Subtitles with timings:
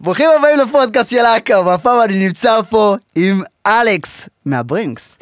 [0.00, 5.18] ברוכים הבאים לפודקאסט של אכ"א, והפעם אני נמצא פה עם אלכס מהברינקס.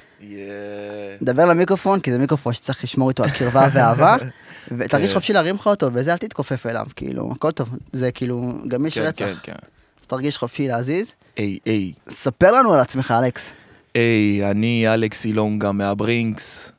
[1.22, 4.16] דבר למיקרופון, כי זה מיקרופון שצריך לשמור איתו על קרבה ואהבה.
[4.78, 5.14] ותרגיש כן.
[5.14, 7.68] חופשי להרים לך אותו, וזה אל תתכופף אליו, כאילו, הכל טוב.
[7.92, 9.40] זה כאילו גמיש כן, כן, רצח.
[9.42, 9.52] כן.
[10.00, 11.12] אז תרגיש חופשי להזיז.
[11.36, 11.92] היי, היי.
[12.08, 13.52] ספר לנו על עצמך, אלכס.
[13.94, 16.72] היי, אני אלכס אילונגה מהברינקס.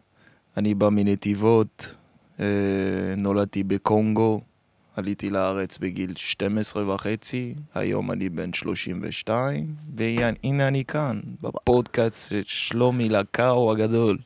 [0.58, 1.96] אני בא מנתיבות.
[2.40, 2.46] אה,
[3.18, 4.42] נולדתי בקונגו.
[5.00, 7.54] עליתי לארץ בגיל 12 וחצי.
[7.76, 9.76] היום אני בן 32.
[9.96, 14.18] והנה אני כאן, בפודקאסט של שלומי לקאו הגדול.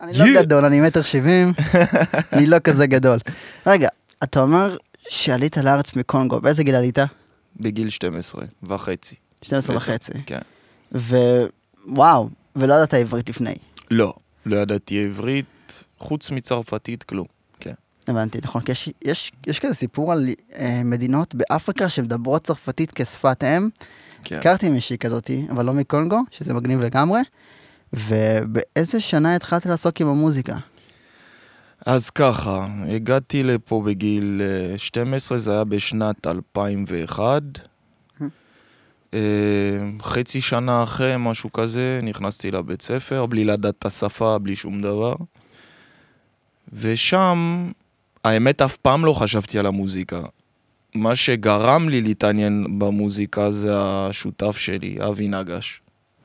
[0.00, 0.42] אני לא.
[0.42, 1.52] גדול, אני מטר שבעים,
[2.32, 3.18] אני לא כזה גדול.
[3.66, 3.88] רגע,
[4.22, 6.98] אתה אומר שעלית לארץ מקונגו, באיזה גיל עלית?
[7.56, 9.14] בגיל 12 וחצי.
[9.42, 10.12] 12 וחצי.
[10.26, 10.40] כן.
[10.92, 13.54] ווואו, ולא ידעת עברית לפני.
[13.90, 14.14] לא,
[14.46, 17.26] לא ידעתי עברית, חוץ מצרפתית כלום.
[18.08, 23.44] הבנתי, נכון, כי יש, יש, יש כזה סיפור על אה, מדינות באפריקה שמדברות צרפתית כשפת
[23.44, 23.68] אם.
[24.24, 24.38] כן.
[24.38, 27.20] הכרתי מישהי כזאתי, אבל לא מקונגו, שזה מגניב לגמרי.
[27.92, 30.56] ובאיזה שנה התחלת לעסוק עם המוזיקה?
[31.86, 37.42] אז ככה, הגעתי לפה בגיל אה, 12, זה היה בשנת 2001.
[39.14, 39.20] אה,
[40.02, 45.14] חצי שנה אחרי, משהו כזה, נכנסתי לבית ספר, בלי לדעת את השפה, בלי שום דבר.
[46.72, 47.70] ושם,
[48.24, 50.20] האמת, אף פעם לא חשבתי על המוזיקה.
[50.94, 55.80] מה שגרם לי להתעניין במוזיקה זה השותף שלי, אבי נגש.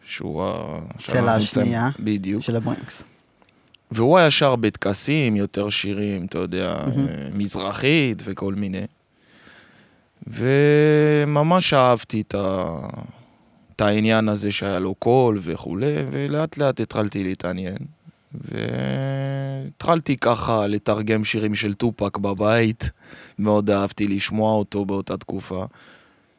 [0.07, 0.79] שהוא ה...
[0.97, 2.43] צלע השנייה בדיוק.
[2.43, 3.03] של הברינקס.
[3.91, 6.69] והוא היה שר בטקסים, יותר שירים, אתה יודע.
[6.69, 6.83] אה,
[7.33, 8.85] מזרחית וכל מיני.
[10.27, 12.65] וממש אהבתי את, ה...
[13.75, 17.77] את העניין הזה שהיה לו קול וכולי, ולאט לאט התחלתי להתעניין.
[18.41, 22.89] והתחלתי ככה לתרגם שירים של טופק בבית,
[23.39, 25.65] מאוד אהבתי לשמוע אותו באותה תקופה.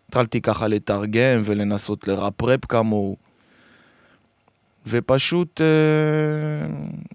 [0.08, 3.16] התחלתי ככה לתרגם ולנסות לראפ ראפ כמוהו.
[4.86, 5.66] ופשוט אה,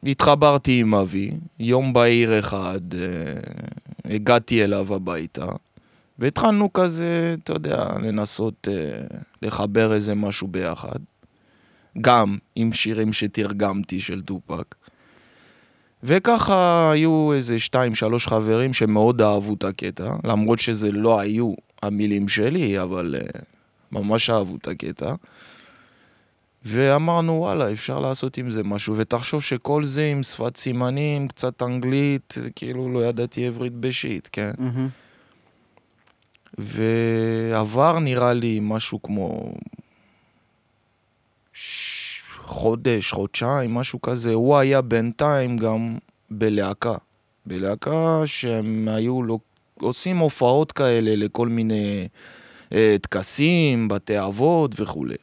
[0.04, 5.46] התחברתי עם אבי, יום בהיר אחד, אה, הגעתי אליו הביתה,
[6.20, 11.00] והתחלנו כזה, אתה יודע, לנסות אה, לחבר איזה משהו ביחד.
[12.02, 14.76] גם עם שירים שתרגמתי של טופק.
[16.04, 22.28] וככה היו איזה שתיים, שלוש חברים שמאוד אהבו את הקטע, למרות שזה לא היו המילים
[22.28, 23.40] שלי, אבל אה,
[23.92, 25.14] ממש אהבו את הקטע.
[26.66, 32.36] ואמרנו, וואלה, אפשר לעשות עם זה משהו, ותחשוב שכל זה עם שפת סימנים, קצת אנגלית,
[32.56, 34.52] כאילו לא ידעתי עברית בשיט, כן?
[34.58, 34.90] מהמם.
[36.58, 39.54] ועבר נראה לי משהו כמו.
[42.64, 44.34] חודש, חודשיים, משהו כזה.
[44.34, 45.98] הוא היה בינתיים גם
[46.32, 46.96] בלהקה.
[47.46, 49.40] בלהקה שהם היו לו...
[49.80, 52.08] עושים הופעות כאלה לכל מיני
[52.74, 55.16] אה, טקסים, בתי אבות וכולי.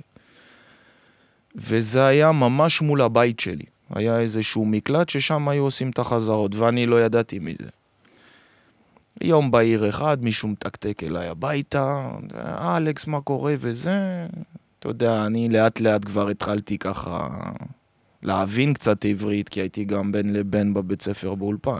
[1.56, 3.64] וזה היה ממש מול הבית שלי.
[3.90, 7.68] היה איזשהו מקלט ששם היו עושים את החזרות, ואני לא ידעתי מזה.
[9.20, 12.10] יום בהיר אחד, מישהו מתקתק אליי הביתה,
[12.76, 14.26] אלכס, מה קורה וזה.
[14.80, 17.28] אתה יודע, אני לאט לאט כבר התחלתי ככה
[18.22, 21.78] להבין קצת עברית, כי הייתי גם בין לבין בבית ספר באולפן.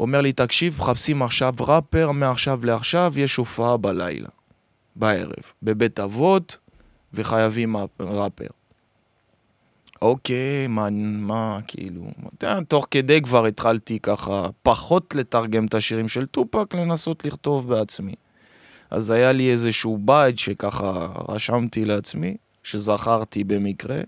[0.00, 4.28] אומר לי, תקשיב, מחפשים עכשיו ראפר, מעכשיו לעכשיו יש הופעה בלילה,
[4.96, 6.56] בערב, בבית אבות,
[7.14, 8.46] וחייבים ראפר.
[10.02, 12.02] אוקיי, מה, מה, כאילו,
[12.36, 17.68] אתה יודע, תוך כדי כבר התחלתי ככה פחות לתרגם את השירים של טופק, לנסות לכתוב
[17.68, 18.14] בעצמי.
[18.92, 24.00] אז היה לי איזשהו בית שככה רשמתי לעצמי, שזכרתי במקרה.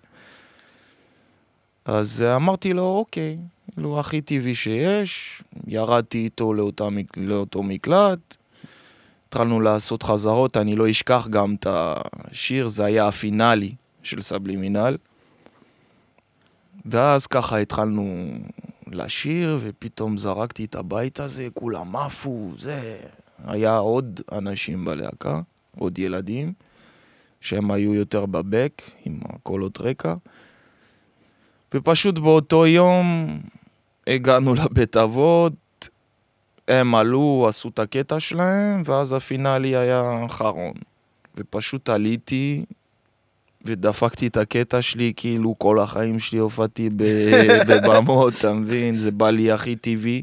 [1.84, 3.38] אז אמרתי לו, אוקיי,
[3.74, 8.36] כאילו, הכי טבעי שיש, ירדתי איתו לאותה, לאותו מקלט,
[9.28, 14.96] התחלנו לעשות חזרות, אני לא אשכח גם את השיר, זה היה הפינאלי של סבלימינל.
[16.86, 18.26] ואז ככה התחלנו
[18.86, 22.96] לשיר, ופתאום זרקתי את הבית הזה, כולם עפו, זה...
[23.46, 25.40] היה עוד אנשים בלהקה,
[25.78, 26.52] עוד ילדים,
[27.40, 30.14] שהם היו יותר בבק, עם הקולות רקע.
[31.74, 33.38] ופשוט באותו יום
[34.06, 35.88] הגענו לבית אבות,
[36.68, 40.74] הם עלו, עשו את הקטע שלהם, ואז הפינאלי היה אחרון.
[41.36, 42.64] ופשוט עליתי
[43.64, 46.90] ודפקתי את הקטע שלי, כאילו כל החיים שלי הופעתי
[47.68, 48.96] בבמות, אתה מבין?
[48.96, 50.22] זה בא לי הכי טבעי.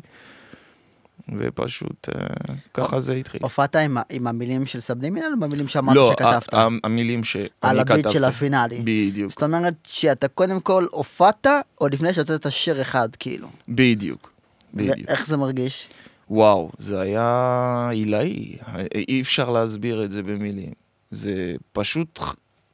[1.38, 2.26] ופשוט אה,
[2.74, 3.40] ככה זה התחיל.
[3.44, 6.54] הופעת עם, המילים של סבלימינל או במילים שאמרת לא, שכתבת?
[6.54, 7.94] ה- המילים שאני על כתבתי.
[7.94, 8.82] הביט של הפינאלי.
[8.86, 13.48] בדיוק, זאת אומרת שאתה קודם כל הופעת עוד לפני שהוצאת שיר אחד, כאילו.
[13.70, 14.32] בדיוק,
[14.74, 14.96] בדיוק.
[15.08, 15.88] ואיך זה מרגיש?
[16.30, 18.58] וואו, זה היה עילאי,
[18.96, 20.74] אי אפשר להסביר את זה במילים.
[21.12, 22.20] זה פשוט,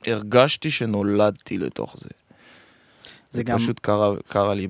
[0.08, 2.10] הרגשתי שנולדתי לתוך זה.
[2.10, 3.58] זה, זה גם...
[3.58, 4.68] פשוט קרה, קרה לי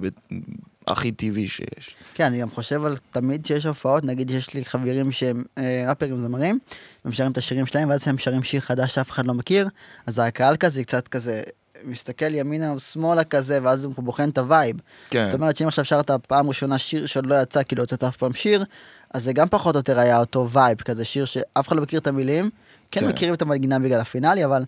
[0.88, 1.96] הכי טבעי שיש.
[2.14, 6.18] כן, אני גם חושב על תמיד שיש הופעות, נגיד שיש לי חברים שהם אה, ראפרים
[6.18, 6.60] זמרים,
[7.06, 9.70] הם שרים את השירים שלהם, ואז הם שרים שיר חדש שאף אחד לא מכיר,
[10.06, 11.42] אז הקהל כזה קצת כזה
[11.84, 14.76] מסתכל ימינה או שמאלה כזה, ואז הוא בוחן את ה vibe.
[15.10, 15.24] כן.
[15.24, 18.18] זאת אומרת שאם עכשיו שרת פעם ראשונה שיר שעוד לא יצא, כי לא יצאת אף
[18.18, 18.66] פעם שיר,
[19.14, 22.00] אז זה גם פחות או יותר היה אותו vibe, כזה שיר שאף אחד לא מכיר
[22.00, 22.50] את המילים,
[22.92, 23.08] כן, כן.
[23.08, 24.64] מכירים את המנגינה בגלל הפינאלה, אבל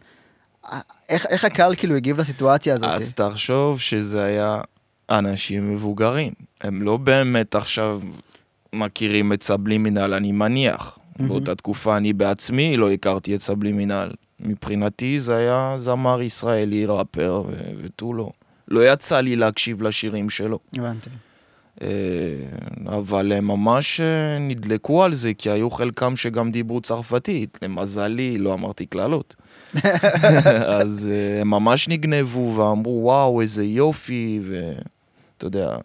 [0.66, 0.80] אה,
[1.10, 2.90] איך, איך הקהל כאילו הגיב לסיטואציה הזאת?
[2.90, 4.62] אז תחשוב שזה היה
[5.10, 6.34] אנשים מבוגרים.
[6.62, 8.02] הם לא באמת עכשיו
[8.74, 10.98] מכירים את סבלימינל, אני מניח.
[10.98, 11.24] Mm-hmm.
[11.24, 14.12] באותה תקופה אני בעצמי לא הכרתי את סבלימינל.
[14.40, 17.44] מבחינתי זה היה זמר ישראלי, ראפר
[17.84, 18.32] ותו לא.
[18.68, 20.60] לא יצא לי להקשיב לשירים שלו.
[20.78, 21.10] הבנתי.
[21.82, 21.88] אה,
[22.88, 27.60] אבל הם ממש אה, נדלקו על זה, כי היו חלקם שגם דיברו צרפתית.
[27.62, 29.36] למזלי, לא אמרתי קללות.
[30.80, 34.40] אז אה, הם ממש נגנבו ואמרו, וואו, איזה יופי,
[35.44, 35.78] ואתה יודע,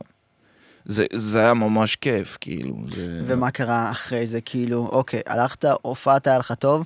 [0.84, 2.76] זה, זה היה ממש כיף, כאילו.
[2.94, 3.22] זה...
[3.26, 6.84] ומה קרה אחרי זה, כאילו, אוקיי, הלכת, הופעת, היה לך טוב,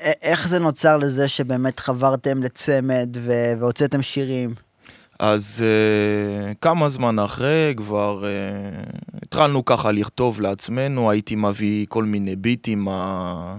[0.00, 3.16] איך זה נוצר לזה שבאמת חברתם לצמד
[3.58, 4.54] והוצאתם שירים?
[5.18, 12.36] אז uh, כמה זמן אחרי כבר uh, התחלנו ככה לכתוב לעצמנו, הייתי מביא כל מיני
[12.36, 13.56] ביטים, מה...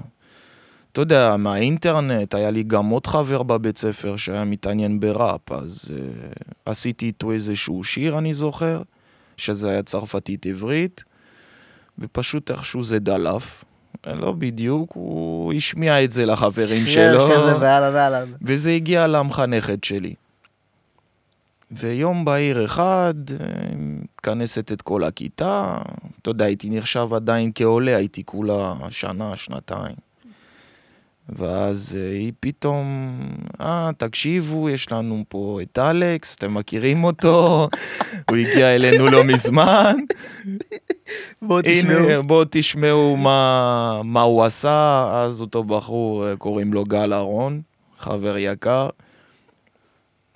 [0.92, 6.44] אתה יודע, מהאינטרנט, היה לי גם עוד חבר בבית ספר שהיה מתעניין בראפ, אז uh,
[6.66, 8.82] עשיתי איתו איזשהו שיר, אני זוכר,
[9.38, 11.04] שזה היה צרפתית עברית,
[12.00, 13.64] ופשוט איכשהו זה דלף.
[14.08, 17.30] לא בדיוק, הוא השמיע את זה לחברים שלו.
[17.32, 18.24] כזה, ואללה ואללה.
[18.42, 20.14] וזה הגיע למחנכת שלי.
[21.72, 23.14] ויום בהיר אחד,
[23.78, 25.78] מתכנסת את כל הכיתה,
[26.22, 30.11] אתה יודע, הייתי נחשב עדיין כעולה, הייתי כולה שנה, שנתיים.
[31.29, 33.19] ואז אה, היא פתאום,
[33.62, 37.68] אה, תקשיבו, יש לנו פה את אלכס, אתם מכירים אותו,
[38.29, 39.95] הוא הגיע אלינו לא מזמן.
[41.41, 42.23] בואו תשמעו.
[42.23, 47.62] בואו תשמעו מה, מה הוא עשה, אז אותו בחור, אה, קוראים לו גל אהרון,
[47.97, 48.89] חבר יקר.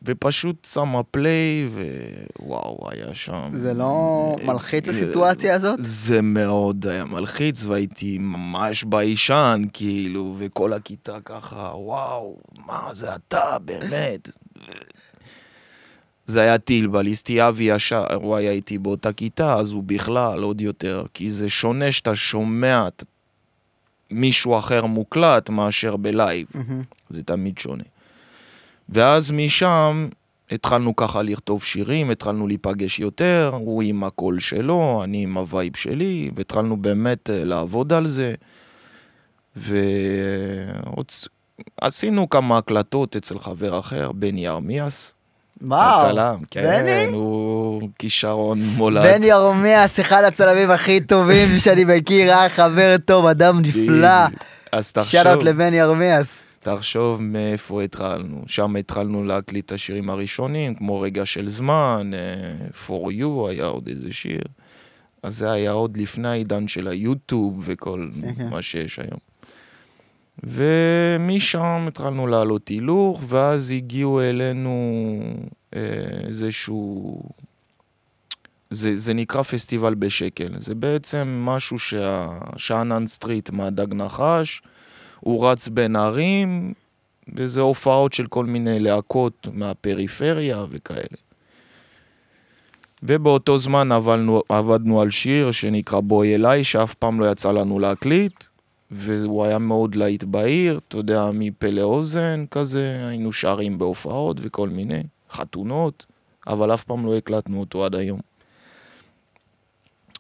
[0.06, 1.70] ופשוט שמה פליי,
[2.40, 3.50] ווואו, היה שם...
[3.54, 5.80] זה לא מלחיץ הסיטואציה הזאת?
[5.82, 13.58] זה מאוד היה מלחיץ, והייתי ממש ביישן, כאילו, וכל הכיתה ככה, וואו, מה זה אתה,
[13.66, 14.30] באמת.
[16.26, 20.62] זה היה טיל בליסטי, אבי ישר, הוא היה איתי באותה כיתה, אז הוא בכלל עוד
[20.62, 22.88] יותר, כי זה שונה שאתה שומע
[24.12, 26.96] מישהו אחר מוקלט מאשר ב live, mm-hmm.
[27.10, 27.84] זה תמיד שונה.
[28.90, 30.08] ואז משם
[30.52, 35.76] התחלנו ככה לכתוב שירים, התחלנו להיפגש יותר, הוא עם הקול שלו, אני עם ה vibe
[35.76, 38.34] שלי, והתחלנו באמת אה, לעבוד על זה.
[41.82, 45.14] ועשינו כמה הקלטות אצל חבר אחר, בני ארמיאס.
[45.62, 47.06] וואו, הצלם, כן, בני?
[47.14, 49.04] הוא כישרון מולד.
[49.04, 54.26] בני ארמיאס, אחד הצלמים הכי טובים שאני מכיר, היה חבר טוב, אדם נפלא.
[54.72, 55.12] אז תחשוב.
[55.12, 56.45] שאלות לבני ארמיאס.
[56.66, 58.44] תחשוב מאיפה התחלנו.
[58.48, 63.88] שם התחלנו להקליט את השירים הראשונים, כמו רגע של זמן, uh, For You היה עוד
[63.88, 64.42] איזה שיר.
[65.24, 68.10] אז זה היה עוד לפני העידן של היוטיוב וכל.
[68.52, 69.20] מה שיש היום.
[70.44, 75.20] ומשם התחלנו לעלות הילוך, ואז הגיעו אלינו
[75.72, 75.78] uh,
[76.28, 77.22] איזשהו...
[78.70, 80.54] זה, זה נקרא פסטיבל בשקל.
[80.60, 84.62] זה בעצם משהו שהשאנן סטריט מהדג נחש,
[85.26, 86.74] הוא רץ בין ערים,
[87.36, 91.18] וזה הופעות של כל מיני להקות מהפריפריה וכאלה.
[93.04, 98.44] ובאותו זמן עבדנו, עבדנו על שיר שנקרא בואי אליי, שאף פעם לא יצא לנו להקליט,
[98.92, 105.04] והוא היה מאוד להיט בעיר, אתה יודע, מפה לאוזן כזה, היינו שרים בהופעות וכל מיני,
[105.32, 106.06] חתונות,
[106.48, 108.20] אבל אף פעם לא הקלטנו אותו עד היום.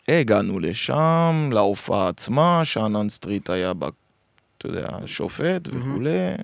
[0.08, 3.74] הגענו לשם, להופעה עצמה, שאנן סטריט היה
[4.66, 6.36] אתה יודע, שופט וכולי.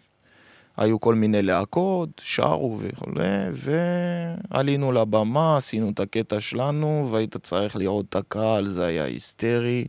[0.77, 3.23] היו כל מיני להקות, שרו וכולי,
[3.53, 9.85] ועלינו לבמה, עשינו את הקטע שלנו, והיית צריך לראות את הקהל, זה היה היסטרי.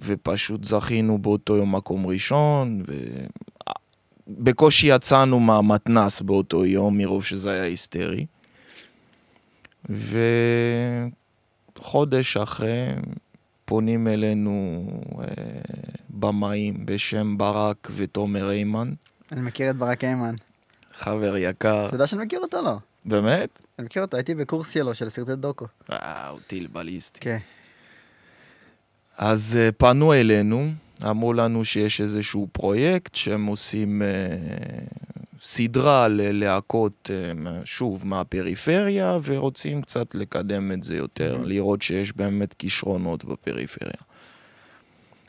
[0.00, 2.82] ופשוט זכינו באותו יום מקום ראשון,
[4.28, 8.26] ובקושי יצאנו מהמתנס באותו יום, מרוב שזה היה היסטרי.
[11.78, 12.86] וחודש אחרי,
[13.64, 14.86] פונים אלינו
[15.20, 15.24] אה,
[16.20, 18.92] במאים בשם ברק ותומר איימן.
[19.32, 20.34] אני מכיר את ברק איימן.
[20.94, 21.86] חבר יקר.
[21.86, 22.76] אתה יודע שאני מכיר אותו, לא?
[23.04, 23.62] באמת?
[23.78, 25.66] אני מכיר אותו, הייתי בקורס שלו, של סרטי דוקו.
[25.88, 27.20] וואו, טיל בליסטי.
[27.20, 27.38] כן.
[29.18, 30.68] אז אה, פנו אלינו,
[31.10, 34.08] אמרו לנו שיש איזשהו פרויקט שהם עושים אה,
[35.42, 37.32] סדרה ללהקות, אה,
[37.64, 41.46] שוב, מהפריפריה, ורוצים קצת לקדם את זה יותר, Mhm.
[41.46, 43.92] לראות שיש באמת כישרונות בפריפריה.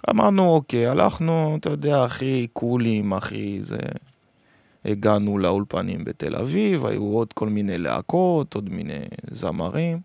[0.09, 3.77] אמרנו, אוקיי, הלכנו, אתה יודע, הכי קולים, הכי זה...
[4.85, 8.99] הגענו לאולפנים בתל אביב, היו עוד כל מיני להקות, עוד מיני
[9.31, 9.99] זמרים.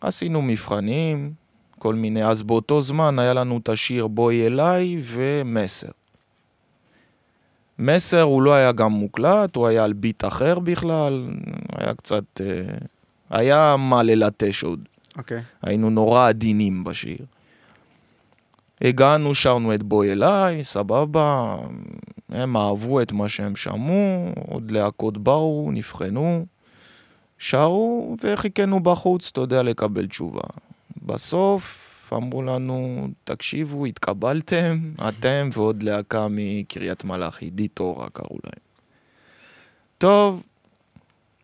[0.00, 1.32] עשינו מבחנים,
[1.78, 5.88] כל מיני, אז באותו זמן היה לנו את השיר בואי אליי ומסר.
[7.78, 11.28] מסר הוא לא היה גם מוקלט, הוא היה על ביט אחר בכלל,
[11.76, 12.40] היה קצת...
[12.40, 12.76] אה,
[13.30, 14.80] היה מה ללטש עוד.
[15.18, 15.42] אוקיי.
[15.62, 17.18] היינו נורא עדינים בשיר.
[18.82, 21.56] הגענו, שרנו את בואי אליי, סבבה,
[22.28, 26.46] הם אהבו את מה שהם שמעו, עוד להקות באו, נבחנו,
[27.38, 30.40] שרו וחיכינו בחוץ, אתה יודע, לקבל תשובה.
[31.02, 34.78] בסוף אמרו לנו, תקשיבו, התקבלתם,
[35.08, 38.66] אתם ועוד להקה מקריית מלאכי, דיטורה קראו להם.
[39.98, 40.42] טוב,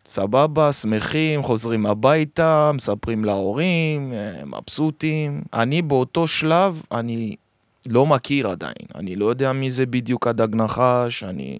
[0.05, 5.41] סבבה, שמחים, חוזרים הביתה, מספרים להורים, אה, מבסוטים.
[5.53, 7.35] אני באותו שלב, אני
[7.87, 8.87] לא מכיר עדיין.
[8.95, 11.57] אני לא יודע מי זה בדיוק הדג נחש, אני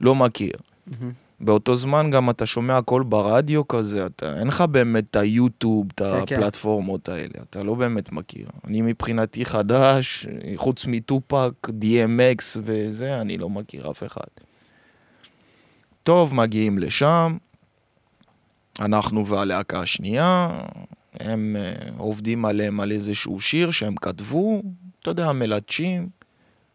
[0.00, 0.52] לא מכיר.
[0.86, 1.12] מהמם.
[1.40, 6.02] באותו זמן גם אתה שומע הכל ברדיו כזה, אתה, אין לך באמת את היוטיוב, את
[6.02, 6.36] כן, כן.
[6.36, 8.46] הפלטפורמות האלה, אתה לא באמת מכיר.
[8.64, 10.26] אני מבחינתי חדש,
[10.56, 14.47] חוץ מטופק, DMX וזה, אני לא מכיר אף אחד.
[16.08, 17.36] טוב, מגיעים לשם,
[18.80, 20.60] אנחנו והלהקה השנייה,
[21.20, 24.62] הם uh, עובדים עליהם על איזשהו שיר שהם כתבו,
[25.00, 26.08] אתה יודע, מלטשים,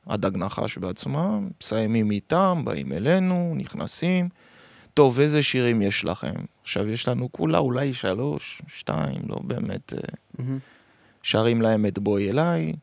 [0.08, 4.30] הדג נחש בעצמם, מסיימים איתם, באים אלינו, נכנסים.
[4.94, 6.34] טוב, איזה שירים יש לכם?
[6.62, 9.94] עכשיו, יש לנו כולה אולי שלוש, שתיים, לא באמת.
[9.94, 10.00] אה,
[10.40, 10.60] מהמם.
[11.24, 12.74] שרים להם את בואי אליי,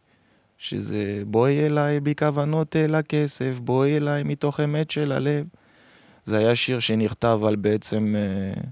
[0.59, 5.47] שזה בואי אליי בכוונות אל הכסף, בואי אליי מתוך אמת של הלב.
[6.25, 8.63] זה היה שיר שנכתב על בעצם אה,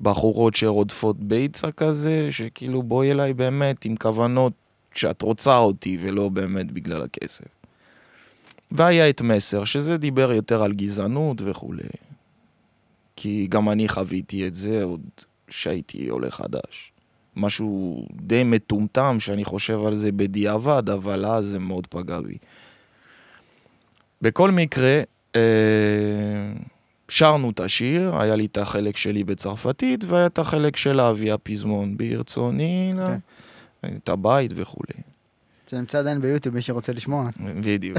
[0.00, 4.52] בחורות שרודפות ביצה כזה, שכאילו בואי אליי באמת עם כוונות
[4.94, 7.44] שאת רוצה אותי ולא באמת בגלל הכסף.
[8.70, 11.88] והיה את מסר, שזה דיבר יותר על גזענות וכולי.
[13.16, 15.00] כי גם אני חוויתי את זה עוד
[15.48, 16.92] שהייתי עולה חדש.
[17.36, 22.36] משהו די מטומטם שאני חושב על זה בדיעבד, אבל אז זה מאוד פגע בי.
[24.22, 25.02] בכל מקרה,
[27.08, 31.96] שרנו את השיר, היה לי את החלק שלי בצרפתית, והיה את החלק של אבי הפזמון,
[31.96, 33.16] ברצוני, כן.
[33.82, 33.94] כן.
[34.02, 35.02] את הבית וכולי.
[35.70, 37.28] זה נמצא עדיין ביוטיוב, מי שרוצה לשמוע.
[37.60, 37.98] בדיוק.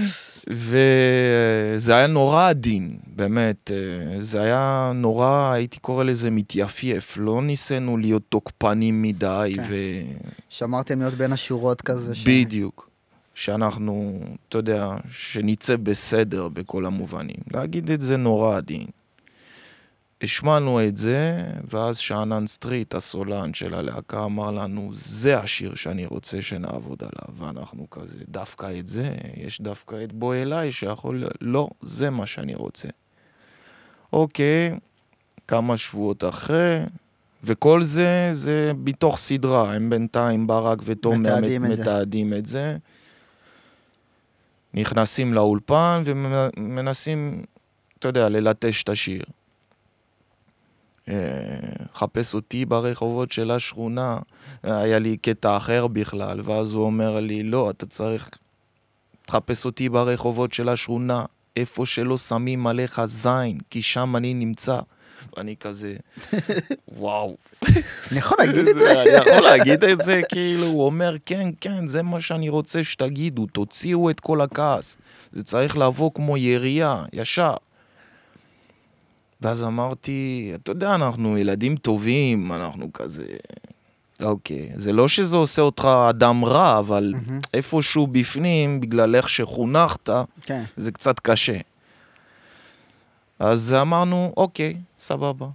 [0.46, 3.70] וזה היה נורא עדין, באמת.
[3.70, 3.76] אה,
[4.22, 7.16] זה היה נורא, הייתי קורא לזה מתייפייף.
[7.20, 9.62] לא ניסינו להיות תוקפנים מדי, כן.
[9.68, 9.74] ו...
[10.48, 12.14] שמרתם להיות בין השורות כזה.
[12.14, 12.90] ש- בדיוק.
[13.34, 17.36] שאנחנו, אתה יודע, שנצא בסדר בכל המובנים.
[17.52, 18.86] להגיד את זה נורא עדין.
[20.22, 26.42] השמענו את זה, ואז שאנן סטריט, הסולן של הלהקה, אמר לנו, זה השיר שאני רוצה
[26.42, 27.46] שנעבוד עליו.
[27.46, 31.24] ואנחנו כזה, דווקא את זה, יש דווקא את בוא אליי שיכול...
[31.40, 32.88] לא, זה מה שאני רוצה.
[34.12, 34.78] אוקיי,
[35.48, 36.80] כמה שבועות אחרי,
[37.44, 39.74] וכל זה, זה מתוך סדרה.
[39.74, 42.38] הם בינתיים, ברק ותומר מתעדים מת- את זה.
[42.38, 42.76] את זה.
[44.74, 47.44] נכנסים לאולפן ומנסים,
[47.98, 49.22] אתה יודע, ללטש את השיר.
[51.08, 51.14] אה,
[51.94, 54.18] חפש אותי ברחובות של השכונה,
[54.62, 58.30] היה לי קטע אחר בכלל, ואז הוא אומר לי, לא, אתה צריך
[59.26, 61.24] תחפש אותי ברחובות של השכונה,
[61.56, 64.78] איפה שלא שמים עליך זין, כי שם אני נמצא.
[65.36, 65.96] ואני כזה,
[66.98, 67.36] וואו.
[67.62, 68.92] אני יכול להגיד את זה?
[69.02, 73.46] אני יכול להגיד את זה, כאילו, הוא אומר, כן, כן, זה מה שאני רוצה שתגידו,
[73.46, 74.96] תוציאו את כל הכעס.
[75.32, 77.54] זה צריך לבוא כמו ירייה, ישר.
[79.40, 83.26] ואז אמרתי, אתה יודע, אנחנו ילדים טובים, אנחנו כזה...
[84.22, 87.40] אוקיי, זה לא שזה עושה אותך אדם רע, אבל מהמם.
[87.54, 90.62] איפשהו בפנים, בגלל איך שחונכת, כן.
[90.76, 91.56] זה קצת קשה.
[93.38, 95.46] אז אמרנו, אוקיי, סבבה.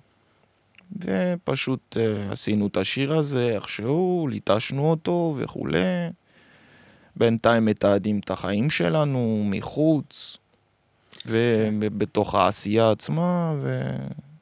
[0.98, 5.80] ופשוט uh, עשינו את השיר הזה איכשהו, ליטשנו אותו וכולי.
[7.16, 10.38] בינתיים מתעדים את החיים שלנו מחוץ,
[11.26, 13.54] ובתוך העשייה עצמה,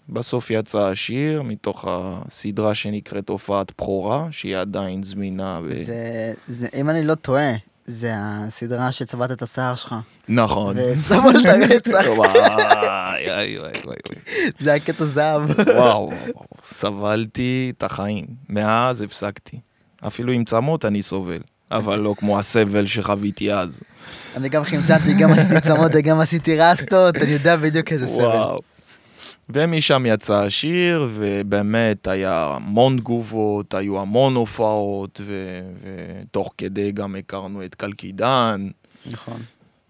[0.09, 5.59] ובסוף יצא השיר מתוך הסדרה שנקראת הופעת בכורה, שהיא עדיין זמינה.
[5.63, 5.75] ו...
[5.75, 7.53] זה, זה, אם אני לא טועה,
[7.87, 9.95] זה הסדרה שצבעת את השיער שלך.
[10.29, 10.75] נכון.
[10.79, 12.05] ושמו על את הרצח.
[12.15, 12.27] וואי,
[13.27, 13.95] וואי, וואי, וואי.
[14.59, 15.41] זה היה קטע זהב.
[15.67, 16.11] וואו,
[16.63, 18.25] סבלתי את החיים.
[18.49, 19.59] מאז הפסקתי.
[20.07, 21.39] אפילו עם צמות אני סובל,
[21.71, 23.83] אבל לא כמו הסבל שחוויתי אז.
[24.35, 28.15] אני גם חמצנתי, גם עשיתי צמות וגם עשיתי רסטות, אני יודע בדיוק איזה סבל.
[28.15, 28.59] וואו.
[29.49, 37.65] ומשם יצא השיר, ובאמת היה המון תגובות, היו המון הופעות, ו- ותוך כדי גם הכרנו
[37.65, 38.67] את קלקידן
[39.11, 39.41] נכון.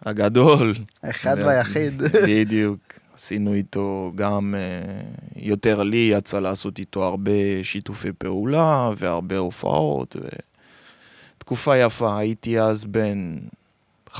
[0.05, 0.73] הגדול.
[1.03, 2.01] ואז- והיחיד.
[2.27, 2.79] בדיוק.
[3.13, 5.01] עשינו איתו גם, אה,
[5.35, 7.31] יותר לי יצא לעשות איתו הרבה
[7.63, 10.15] שיתופי פעולה והרבה הופעות.
[10.21, 10.27] ו...
[11.37, 13.35] תקופה יפה, הייתי אז בן
[14.15, 14.19] 15-16.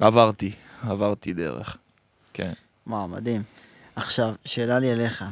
[0.00, 0.52] עברתי,
[0.82, 1.76] עברתי דרך.
[2.32, 2.52] כן.
[2.86, 3.42] וואו, מדהים.
[3.96, 5.24] עכשיו, שאלה לי אליך.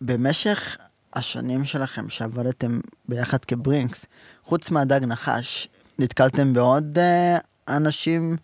[0.00, 0.76] במשך
[1.14, 4.06] השנים שלכם שעבדתם ביחד כברינקס,
[4.44, 5.68] חוץ מהדג נחש,
[5.98, 8.36] נתקלתם בעוד אה, אנשים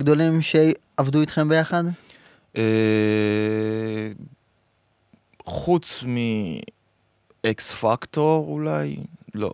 [0.00, 1.84] גדולים שעבדו איתכם ביחד?
[2.56, 2.62] אה,
[5.46, 6.04] חוץ
[7.44, 8.96] מאקס פקטור אולי,
[9.34, 9.50] לא,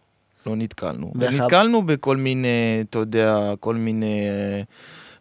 [0.46, 1.12] לא נתקלנו.
[1.14, 2.48] ואיך- נתקלנו בכל מיני,
[2.90, 4.62] אתה יודע, כל מיני אה,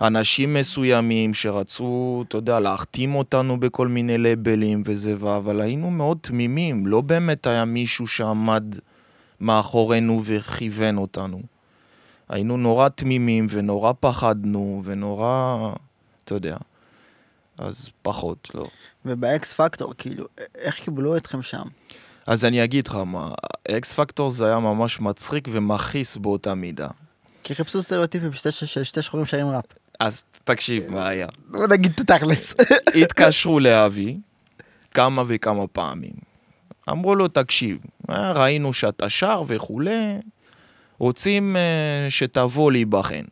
[0.08, 6.88] אנשים מסוימים שרצו, אתה יודע, להחתים אותנו בכל מיני לייבלים וזה, אבל היינו מאוד תמימים,
[6.88, 8.64] לא באמת היה מישהו שעמד
[9.40, 11.42] מאחורינו וכיוון אותנו.
[12.30, 15.74] היינו נורא תמימים ונורא פחדנו ונורא,
[16.26, 16.58] אתה יודע,
[17.58, 18.68] אז פחות, לא.
[19.06, 21.64] ובאקס פקטור, כאילו, איך קיבלו אתכם שם?
[22.28, 23.32] אז אני אגיד לך מה,
[23.72, 26.88] אקס פקטור זה היה ממש מצחיק ומכעיס באותה מידה.
[27.44, 28.52] כי חיפשו סטריאוטיפים שתי,
[28.84, 29.66] שתי שחורים שרים ראפ.
[30.00, 31.28] אז תקשיב מה היה.
[31.48, 32.56] בוא נגיד את התכלס.
[33.02, 34.18] התקשרו לאבי
[34.92, 36.14] כמה וכמה פעמים.
[36.90, 37.78] אמרו לו, תקשיב,
[38.10, 40.18] אה, ראינו שאתה שר וכולי,
[41.00, 43.24] רוצים אה, שתבוא להיבחן.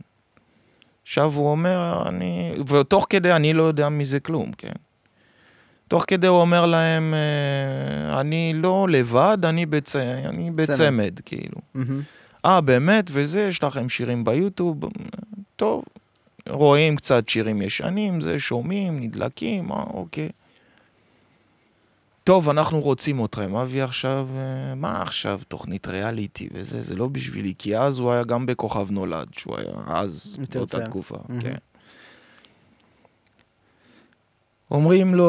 [1.03, 2.53] עכשיו הוא אומר, אני...
[2.67, 4.72] ותוך כדי אני לא יודע מזה כלום, כן?
[5.88, 9.96] תוך כדי הוא אומר להם, אה, אני לא לבד, אני, בצ...
[9.96, 11.58] אני בצמד, כאילו.
[12.46, 13.10] אה, באמת?
[13.12, 14.79] וזה, יש לכם שירים ביוטיוב?
[15.55, 15.84] טוב,
[16.50, 20.30] רואים קצת שירים ישנים, זה, שומעים, נדלקים, אה, אוקיי.
[22.24, 23.56] טוב, אנחנו רוצים אתכם.
[23.56, 28.24] אבי עכשיו, אה, מה עכשיו, תוכנית ריאליטי וזה, זה לא בשבילי, כי אז הוא היה
[28.24, 30.86] גם בכוכב נולד, שהוא היה אז, באותה.
[30.86, 31.41] תקופה, מהמם.
[31.41, 31.56] כן.
[34.74, 35.24] אומרים לו,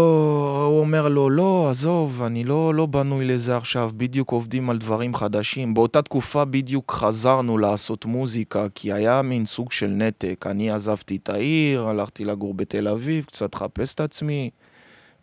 [0.71, 5.15] הוא אומר לו, לא, עזוב, אני לא, לא בנוי לזה עכשיו, בדיוק עובדים על דברים
[5.15, 5.75] חדשים.
[5.75, 10.45] באותה תקופה בדיוק חזרנו לעשות מוזיקה, כי היה מין סוג של נתק.
[10.51, 14.51] אני עזבתי את העיר, הלכתי לגור בתל אביב, קצת לחפש את עצמי,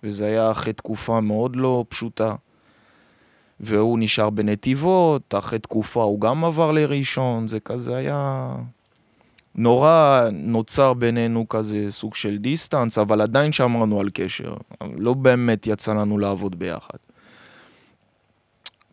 [0.03, 2.35] וזה היה אחרי תקופה מאוד לא פשוטה.
[3.59, 8.55] והוא נשאר בנתיבות, אחרי תקופה הוא גם עבר לראשון, זה כזה היה...
[9.55, 14.53] נורא נוצר בינינו כזה סוג של דיסטנס, אבל עדיין שמרנו על קשר.
[14.95, 16.97] לא באמת יצא לנו לעבוד ביחד.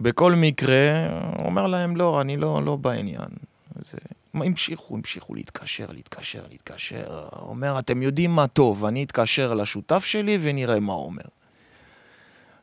[0.01, 1.09] בכל מקרה,
[1.45, 3.29] אומר להם, לא, אני לא, לא בעניין.
[3.79, 3.99] זה...
[4.35, 7.29] המשיכו, המשיכו להתקשר, להתקשר, להתקשר.
[7.33, 11.23] אומר, אתם יודעים מה טוב, אני אתקשר לשותף שלי ונראה מה הוא אומר.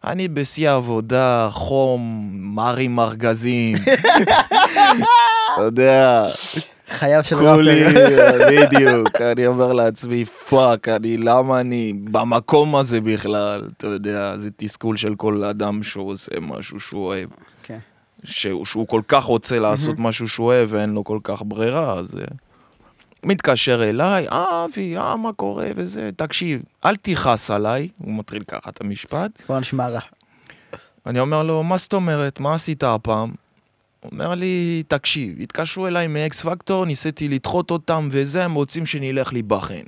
[0.04, 3.76] אני בשיא העבודה, חום, מרים ארגזים.
[5.54, 6.28] אתה יודע,
[6.88, 8.48] חייו של כולי, ראפר.
[8.52, 13.68] בדיוק, אני אומר לעצמי, fuck, אני, למה אני במקום הזה בכלל?
[13.78, 17.30] אתה יודע, זה תסכול של כל אדם שעושה משהו שהוא אוהב.
[17.64, 17.80] כן.
[18.24, 22.18] שהוא, שהוא כל כך רוצה לעשות משהו שהוא אוהב ואין לו כל כך ברירה, אז...
[22.18, 22.26] אה,
[23.26, 28.70] מתקשר אליי, אה, אבי, אה, מה קורה וזה, תקשיב, אל תכעס עליי, הוא מתחיל ככה
[28.70, 30.00] את המשפט, כבר נשמע רע.
[31.06, 33.32] אני אומר לו, מה זאת אומרת, מה עשית הפעם?
[34.12, 39.84] אומר לי, תקשיב, התקשרו אליי מאקס פקטור, ניסיתי לדחות אותם וזה, הם רוצים שנלך להיבחן.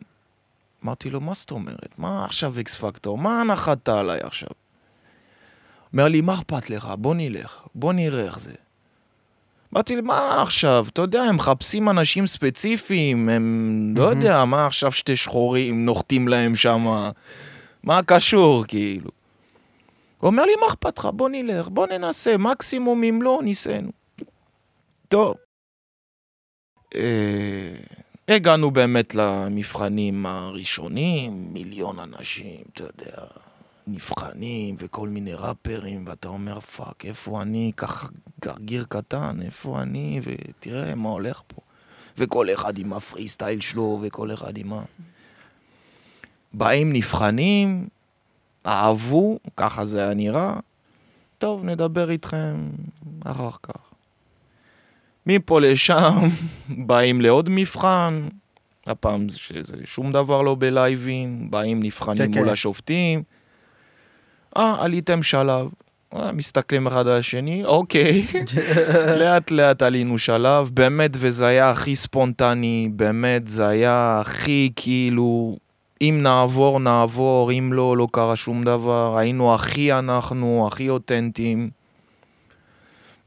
[0.84, 1.96] אמרתי לו, מה זאת אומרת?
[1.98, 3.18] מה עכשיו אקס פקטור?
[3.18, 4.50] מה נחת עליי עכשיו?
[5.94, 6.86] אומר לי, מה אכפת לך?
[6.98, 8.54] בוא נלך, בוא נראה איך זה.
[9.74, 10.86] אמרתי לי, מה עכשיו?
[10.90, 14.04] אתה יודע, הם מחפשים אנשים ספציפיים, הם, לא.
[14.04, 17.10] יודע, מה עכשיו שתי שחורים נוחתים להם שם?
[17.84, 19.10] מה קשור, כאילו?
[20.18, 21.06] הוא אומר לי, מה אכפת לך?
[21.14, 23.92] בוא נלך, בוא ננסה, מקסימום אם לא, ניסינו.
[25.08, 25.36] טוב.
[26.96, 27.76] אה,
[28.28, 33.26] הגענו באמת למבחנים הראשונים, מיליון אנשים, אתה יודע,
[33.88, 38.08] נבחנים וכל מיני ראפרים, ואתה אומר, fuck, איפה אני, ככה
[38.42, 41.62] גרגיר קטן, איפה אני, ותראה מה הולך פה.
[42.18, 44.84] וכל אחד עם הפרי סטייל שלו, וכל אחד עם ה...
[46.54, 47.88] באים, נבחנים,
[48.66, 50.60] אהבו, ככה זה היה נראה,
[51.38, 52.70] טוב, נדבר איתכם
[53.26, 53.87] אחר כך.
[55.28, 56.30] מפה לשם,
[56.88, 58.28] באים לעוד מבחן,
[58.86, 62.54] הפעם שזה שום דבר לא בלייבים, באים נבחנים כן, מול כן.
[62.54, 63.24] השופטים.
[64.58, 65.70] אה, עליתם שלב,
[66.16, 68.26] אה, מסתכלים אחד על השני, אוקיי.
[69.20, 75.58] לאט לאט עלינו שלב, באמת, וזה היה הכי ספונטני, באמת, זה היה הכי כאילו,
[76.02, 81.70] אם נעבור, נעבור, אם לא, לא קרה שום דבר, היינו הכי אנחנו, הכי אותנטיים.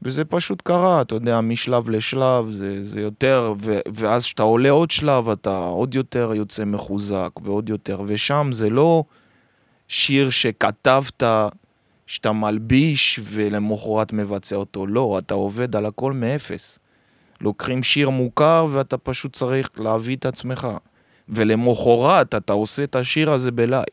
[0.01, 4.91] וזה פשוט קרה, אתה יודע, משלב לשלב, זה, זה יותר, ו, ואז כשאתה עולה עוד
[4.91, 9.03] שלב, אתה עוד יותר יוצא מחוזק, ועוד יותר, ושם זה לא
[9.87, 11.23] שיר שכתבת,
[12.07, 16.79] שאתה מלביש ולמחרת מבצע אותו, לא, אתה עובד על הכל מאפס.
[17.41, 20.67] לוקחים שיר מוכר ואתה פשוט צריך להביא את עצמך.
[21.29, 23.83] ולמחרת אתה עושה את השיר הזה בלייב.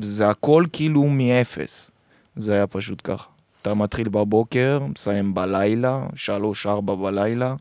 [0.00, 1.90] זה הכל כאילו מאפס.
[2.36, 3.28] זה היה פשוט ככה.
[3.64, 7.54] אתה מתחיל בבוקר, מסיים בלילה, שלוש, ארבע בלילה,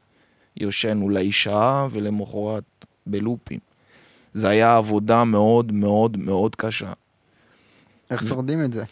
[0.57, 2.63] יושן אולי שעה, ולמחרת
[3.05, 3.59] בלופים.
[4.33, 6.93] זה היה עבודה מאוד מאוד מאוד קשה.
[8.11, 8.83] איך שורדים את זה?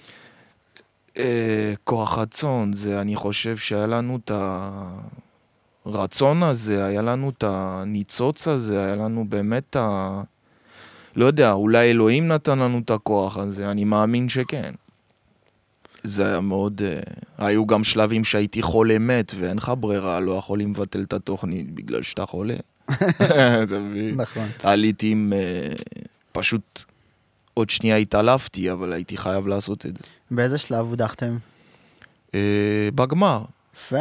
[1.18, 4.32] אה, כוח רצון, זה, אני חושב שהיה לנו את
[5.86, 10.22] הרצון הזה, היה לנו את הניצוץ הזה, היה לנו באמת את ה...
[11.16, 14.72] לא יודע, אולי אלוהים נתן לנו את הכוח הזה, אני מאמין שכן.
[16.04, 16.82] זה היה מאוד...
[16.82, 21.76] Uh, היו גם שלבים שהייתי חולה מת, ואין לך ברירה, לא יכולים לבטל את התוכנית
[21.76, 22.56] בגלל שאתה חולה.
[23.64, 24.16] אתה מבין?
[24.16, 24.48] נכון.
[24.64, 25.34] עליתי עם...
[25.34, 26.84] Uh, פשוט
[27.54, 30.04] עוד שנייה התעלפתי, אבל הייתי חייב לעשות את זה.
[30.32, 31.38] באיזה שלב הודחתם?
[32.30, 32.34] Uh,
[32.96, 33.42] בגמר.
[33.76, 33.96] יפה.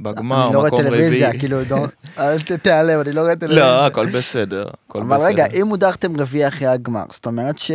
[0.00, 1.40] בגמר, אני לא רואה מקום טלוויזיה, רביעי.
[1.40, 1.86] כאילו, לא-
[2.18, 3.64] אל ת- תיעלב, אני לא רואה טלוויזיה.
[3.64, 5.16] לא, הכל בסדר, הכל בסדר.
[5.16, 7.70] אבל רגע, אם הודחתם רביעי אחרי הגמר, זאת אומרת ש...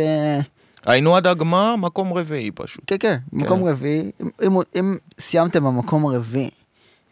[0.86, 2.84] היינו עד הגמר, מקום רביעי פשוט.
[2.86, 4.10] כן, כן, מקום רביעי.
[4.42, 6.50] אם- אם- סיימתם במקום הרביעי,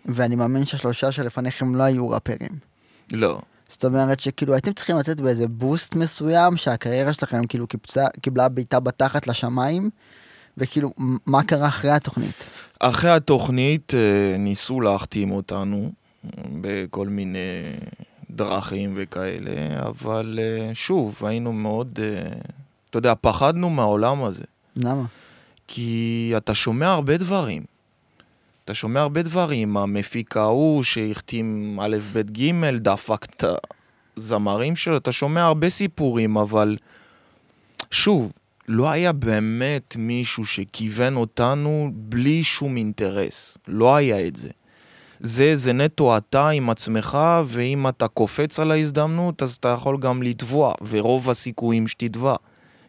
[0.06, 2.50] ואני מאמין שהשלושה שלפניכם לא היו ראפרים,
[3.12, 3.40] לא.
[3.68, 8.80] זאת אומרת שכאילו הייתם צריכים לצאת באיזה בוסט מסוים, שהקריירה שלכם כאילו קיבצה, קיבלה בעיטה
[8.80, 9.90] בתחת לשמיים,
[10.58, 10.92] וכאילו,
[11.26, 12.44] מה קרה אחרי התוכנית?
[12.80, 15.92] אחרי התוכנית אה, ניסו להחתים אותנו
[16.62, 17.38] בכל מיני
[18.30, 19.50] דרכים וכאלה,
[19.88, 22.30] אבל אה, שוב, היינו מאוד, אה,
[22.90, 24.44] אתה יודע, פחדנו מהעולם הזה.
[24.76, 25.04] למה?
[25.68, 27.62] כי אתה שומע הרבה דברים.
[28.64, 33.44] אתה שומע הרבה דברים, המפיק ההוא שהחתים א', ב', ג', דפק את
[34.16, 36.76] הזמרים שלו, אתה שומע הרבה סיפורים, אבל
[37.90, 38.32] שוב,
[38.68, 43.58] לא היה באמת מישהו שכיוון אותנו בלי שום אינטרס.
[43.68, 44.48] לא היה את זה.
[45.20, 50.22] זה, זה נטו אתה עם עצמך, ואם אתה קופץ על ההזדמנות, אז אתה יכול גם
[50.22, 52.34] לתבוע, ורוב הסיכויים שתתבע.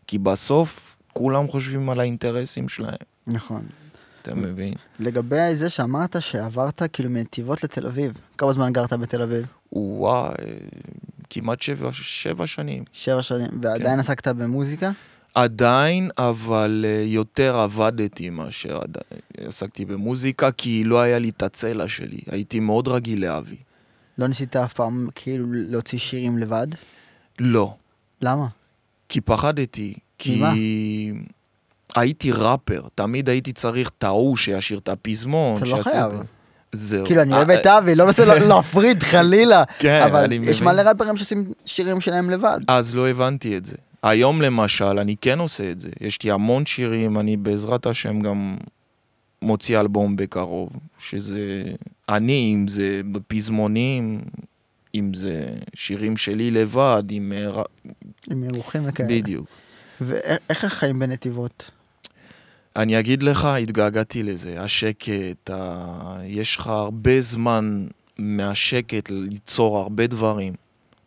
[0.08, 2.96] כי בסוף כולם חושבים על האינטרסים שלהם,
[3.28, 3.62] נכון.
[4.22, 4.74] אתה מבין?
[5.00, 9.46] לגבי זה שאמרת שעברת כאילו מנתיבות לתל אביב, כמה זמן גרת בתל אביב?
[9.74, 10.34] וואי,
[11.30, 12.84] כמעט שבע, שבע שנים.
[12.94, 14.92] שבע שנים, ועדיין עסקת במוזיקה?
[15.34, 19.22] עדיין, אבל אה, יותר עבדתי מאשר עדיין.
[19.38, 22.22] עסקתי במוזיקה, כי לא היה לי את הצלע שלי.
[22.28, 23.56] הייתי מאוד רגיל לאבי.
[24.18, 26.68] לא ניסית אף פעם כאילו להוציא שירים לבד?
[27.40, 27.74] לא,
[28.22, 28.48] למה?
[29.12, 29.94] כי פחדתי.
[30.18, 30.42] כי?
[31.96, 35.56] הייתי ראפר, תמיד הייתי צריך את ההוא שישיר את הפזמון.
[35.58, 36.12] אתה לא חייב.
[36.72, 37.06] זהו.
[37.06, 40.62] כאילו, אני אה, אוהב את אבי, לא מנסה לה- להפריד חלילה, כן, אבל אני יש
[40.62, 40.74] מבין.
[40.74, 42.60] מלא ראפרים שעושים שירים שלהם לבד.
[42.68, 43.76] אז לא הבנתי את זה.
[44.04, 45.90] היום למשל, אני כן עושה את זה.
[46.02, 48.58] יש לי המון שירים, אני בעזרת השם גם
[49.42, 50.70] מוציא אלבום בקרוב,
[51.00, 51.64] שזה
[52.10, 54.22] אני, אם זה בפזמונים,
[54.96, 57.34] אם זה שירים שלי לבד, עם...
[57.36, 57.62] אה,
[58.32, 59.10] עם אירוחים וכאלה.
[59.10, 59.48] בדיוק.
[60.02, 61.72] ואיך החיים בנתיבות?
[62.76, 66.18] אני אגיד לך, התגעגעתי לזה, השקט, ה...
[66.24, 70.54] יש לך הרבה זמן מהשקט ליצור הרבה דברים.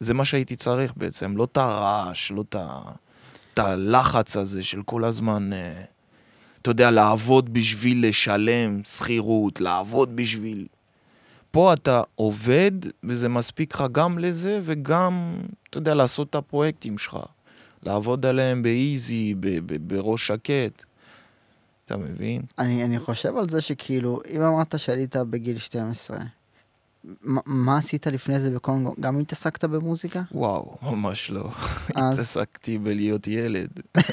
[0.01, 2.45] זה מה שהייתי צריך בעצם, לא את הרעש, לא.
[2.53, 5.83] את הלחץ הזה של כל הזמן, אה,
[6.63, 10.67] אתה יודע, לעבוד בשביל לשלם שכירות, לעבוד בשביל...
[11.55, 12.71] פה אתה עובד,
[13.05, 15.37] וזה מספיק לך גם לזה, וגם,
[15.71, 17.19] אתה יודע, לעשות את הפרויקטים שלך.
[17.83, 19.35] לעבוד עליהם באיזי,
[19.87, 20.85] בראש שקט.
[21.85, 22.43] אתה מבין?
[22.59, 26.19] אני, אני חושב על זה שכאילו, אם אמרת שעלית בגיל 12,
[27.23, 28.95] מה, מה עשית לפני זה בקונגו?
[29.01, 30.23] גם התעסקת במוזיקה?
[30.33, 31.51] וואו, ממש לא.
[31.95, 33.71] אז- התעסקתי בלהיות ילד.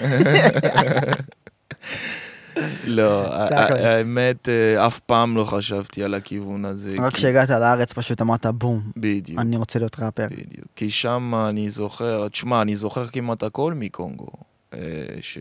[2.88, 6.96] לא, האמת, אה, אף פעם לא חשבתי על הכיוון הזה.
[7.00, 10.28] רק כשהגעת לארץ פשוט אמרת בום, בדיוק, אני רוצה להיות ראפר.
[10.32, 10.68] בדיוק.
[10.76, 14.32] כי שם אני זוכר, תשמע, אני זוכר כמעט הכל מקונגו.
[14.74, 14.80] אה,
[15.22, 15.38] ש...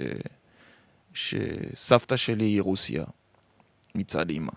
[1.15, 3.05] שסבתא שלי היא רוסיה,
[3.95, 4.53] מצד אימא.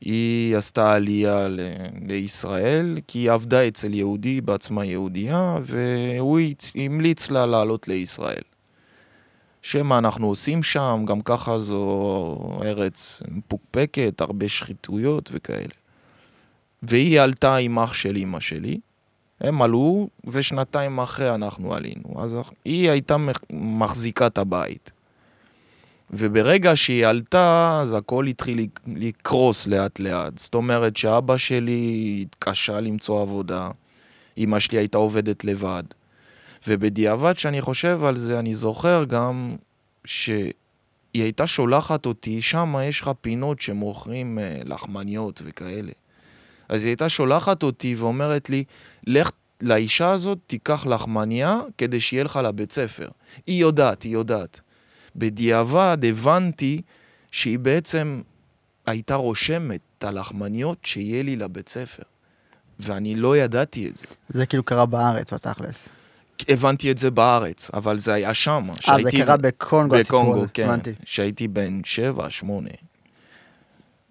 [0.00, 1.60] היא עשתה עלייה ל...
[2.08, 6.40] לישראל, כי היא עבדה אצל יהודי, בעצמה יהודייה, והוא
[6.74, 8.42] המליץ לה לעלות לישראל.
[9.62, 15.74] שמה אנחנו עושים שם, גם ככה זו ארץ מפוקפקת, הרבה שחיתויות וכאלה.
[16.82, 18.80] והיא עלתה עם אח של אמא שלי,
[19.40, 22.22] הם עלו, ושנתיים אחרי אנחנו עלינו.
[22.22, 23.16] אז היא הייתה
[23.52, 24.92] מחזיקה את הבית.
[26.10, 30.38] וברגע שהיא עלתה, אז הכל התחיל לקרוס לאט לאט.
[30.38, 33.70] זאת אומרת שאבא שלי התקשה למצוא עבודה,
[34.38, 35.82] אמא שלי הייתה עובדת לבד.
[36.68, 39.56] ובדיעבד, כשאני חושב על זה, אני זוכר גם
[40.04, 40.52] שהיא
[41.14, 45.92] הייתה שולחת אותי, שם יש לך פינות שמוכרים uh, לחמניות וכאלה.
[46.68, 48.64] אז היא הייתה שולחת אותי ואומרת לי,
[49.06, 53.08] לך לאישה הזאת, תיקח לחמניה כדי שיהיה לך לבית ספר.
[53.46, 54.60] היא יודעת, היא יודעת.
[55.16, 56.82] בדיעבד הבנתי
[57.30, 58.22] שהיא בעצם
[58.86, 62.02] הייתה רושמת את הלחמניות שיהיה לי לבית ספר.
[62.80, 64.06] ואני לא ידעתי את זה.
[64.28, 65.88] זה כאילו קרה בארץ, בתכלס.
[66.48, 68.68] הבנתי את זה בארץ, אבל זה היה שם.
[68.88, 70.64] אה, זה קרה בקונגו, בקונגו, כן.
[70.64, 70.92] הבנתי.
[71.04, 72.70] שהייתי בן שבע, שמונה.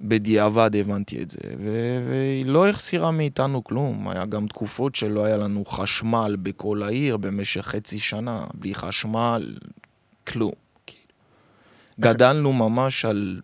[0.02, 4.10] בדיעבד הבנתי את זה, ו- והיא לא החסירה מאיתנו כלום.
[4.10, 9.56] היה גם תקופות שלא היה לנו חשמל בכל העיר במשך חצי שנה, בלי חשמל,
[10.28, 10.52] כלום.
[12.00, 13.42] גדלנו ממש על,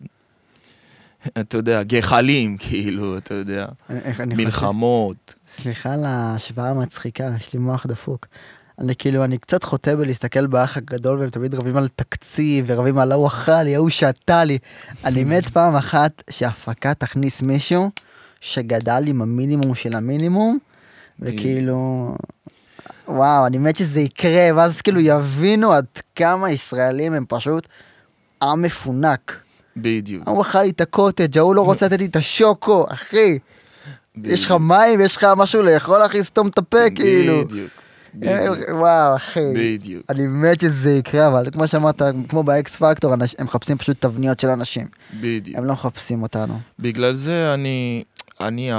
[1.39, 3.65] אתה יודע, גחלים, כאילו, אתה יודע,
[4.27, 5.35] מלחמות.
[5.47, 8.27] סליחה על ההשוואה המצחיקה, יש לי מוח דפוק.
[8.79, 13.11] אני כאילו, אני קצת חוטא בלהסתכל באח הגדול והם תמיד רבים על תקציב ורבים על
[13.11, 14.57] ההוא אכל לי, ההוא שתה לי.
[15.05, 17.91] אני מת פעם אחת שהפקה תכניס מישהו
[18.41, 20.57] שגדל עם המינימום של המינימום,
[21.19, 22.15] וכאילו,
[23.07, 25.85] וואו, אני מת שזה יקרה, ואז כאילו יבינו עד
[26.15, 27.67] כמה ישראלים הם פשוט
[28.41, 29.39] עם מפונק.
[29.77, 30.27] בדיוק.
[30.27, 33.39] ההוא אכל לי את הקוטג', ההוא לא רוצה לתת לי את השוקו, אחי.
[34.23, 37.45] יש לך מים, יש לך משהו לאכול, אחי, סתום את הפה, כאילו.
[37.45, 37.84] בדיוק.
[38.71, 39.53] וואו, אחי.
[39.55, 40.03] בדיוק.
[40.09, 44.49] אני מת שזה יקרה, אבל כמו שאמרת, כמו באקס פקטור, הם מחפשים פשוט תבניות של
[44.49, 44.87] אנשים.
[45.13, 45.57] בדיוק.
[45.57, 46.59] הם לא מחפשים אותנו.
[46.79, 48.03] בגלל זה אני,
[48.41, 48.71] אני,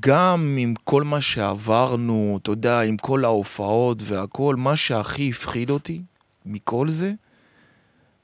[0.00, 6.02] גם עם כל מה שעברנו, אתה יודע, עם כל ההופעות והכל, מה שהכי הפחיד אותי
[6.46, 7.12] מכל זה,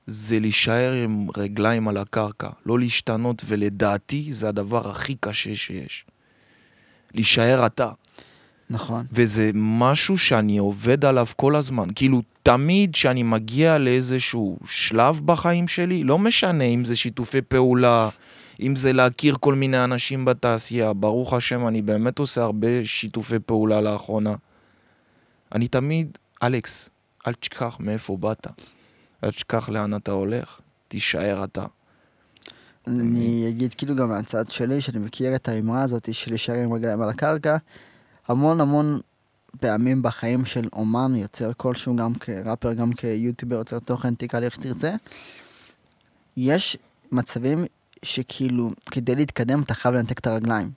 [0.06, 6.04] זה להישאר עם רגליים על הקרקע, לא להשתנות, ולדעתי זה הדבר הכי קשה שיש.
[7.14, 7.90] להישאר אתה.
[8.70, 9.06] נכון.
[9.12, 11.88] וזה משהו שאני עובד עליו כל הזמן.
[11.94, 18.08] כאילו, תמיד כשאני מגיע לאיזשהו שלב בחיים שלי, לא משנה אם זה שיתופי פעולה,
[18.60, 23.80] אם זה להכיר כל מיני אנשים בתעשייה, ברוך השם, אני באמת עושה הרבה שיתופי פעולה
[23.80, 24.34] לאחרונה.
[25.54, 26.90] אני תמיד, אלכס,
[27.26, 28.46] אל תשכח מאיפה באת.
[29.24, 31.64] אל תשכח לאן אתה הולך, תישאר אתה.
[32.86, 37.02] אני אגיד כאילו גם מהצד שלי, שאני מכיר את האמרה הזאת של להישאר עם רגליים
[37.02, 37.56] על הקרקע.
[38.28, 39.00] המון המון
[39.60, 44.94] פעמים בחיים של אומן, יוצר כלשהו, גם כראפר, גם כיוטיובר, יוצר תוכן, לי איך שתרצה,
[46.36, 46.76] יש
[47.12, 47.64] מצבים
[48.02, 50.70] שכאילו, כדי להתקדם אתה חייב לנתק את הרגליים.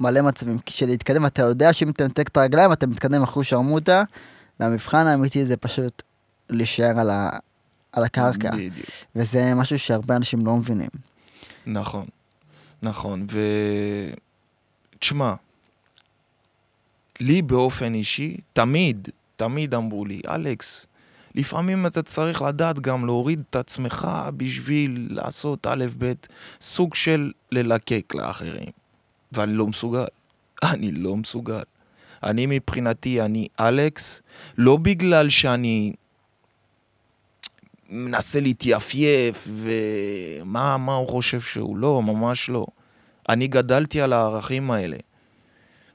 [0.00, 0.58] מלא מצבים.
[0.66, 4.02] כדי להתקדם אתה יודע שאם תנתק את הרגליים אתה מתקדם אחוז שרמוטה,
[4.60, 6.02] והמבחן האמיתי זה פשוט
[6.50, 7.30] להישאר על, ה...
[7.92, 8.50] על הקרקע.
[8.50, 8.88] בדיוק.
[9.16, 10.88] וזה משהו שהרבה אנשים לא מבינים.
[11.66, 12.06] נכון,
[12.82, 13.26] נכון.
[13.30, 13.38] ו...
[14.98, 15.34] תשמע,
[17.20, 20.86] לי באופן אישי, תמיד, תמיד אמרו לי, אלכס,
[21.34, 26.12] לפעמים אתה צריך לדעת גם להוריד את עצמך בשביל לעשות א', ב',
[26.60, 28.72] סוג של ללקק לאחרים.
[29.32, 30.04] ואני לא מסוגל.
[30.72, 31.62] אני לא מסוגל.
[32.22, 34.22] אני מבחינתי, אני אלכס,
[34.58, 35.92] לא בגלל שאני
[37.88, 42.66] מנסה להתייפייף ומה מה הוא חושב שהוא לא, ממש לא.
[43.28, 44.96] אני גדלתי על הערכים האלה.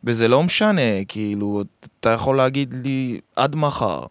[0.03, 1.63] וזה לא משנה, כאילו,
[1.99, 4.03] אתה יכול להגיד לי עד מחר,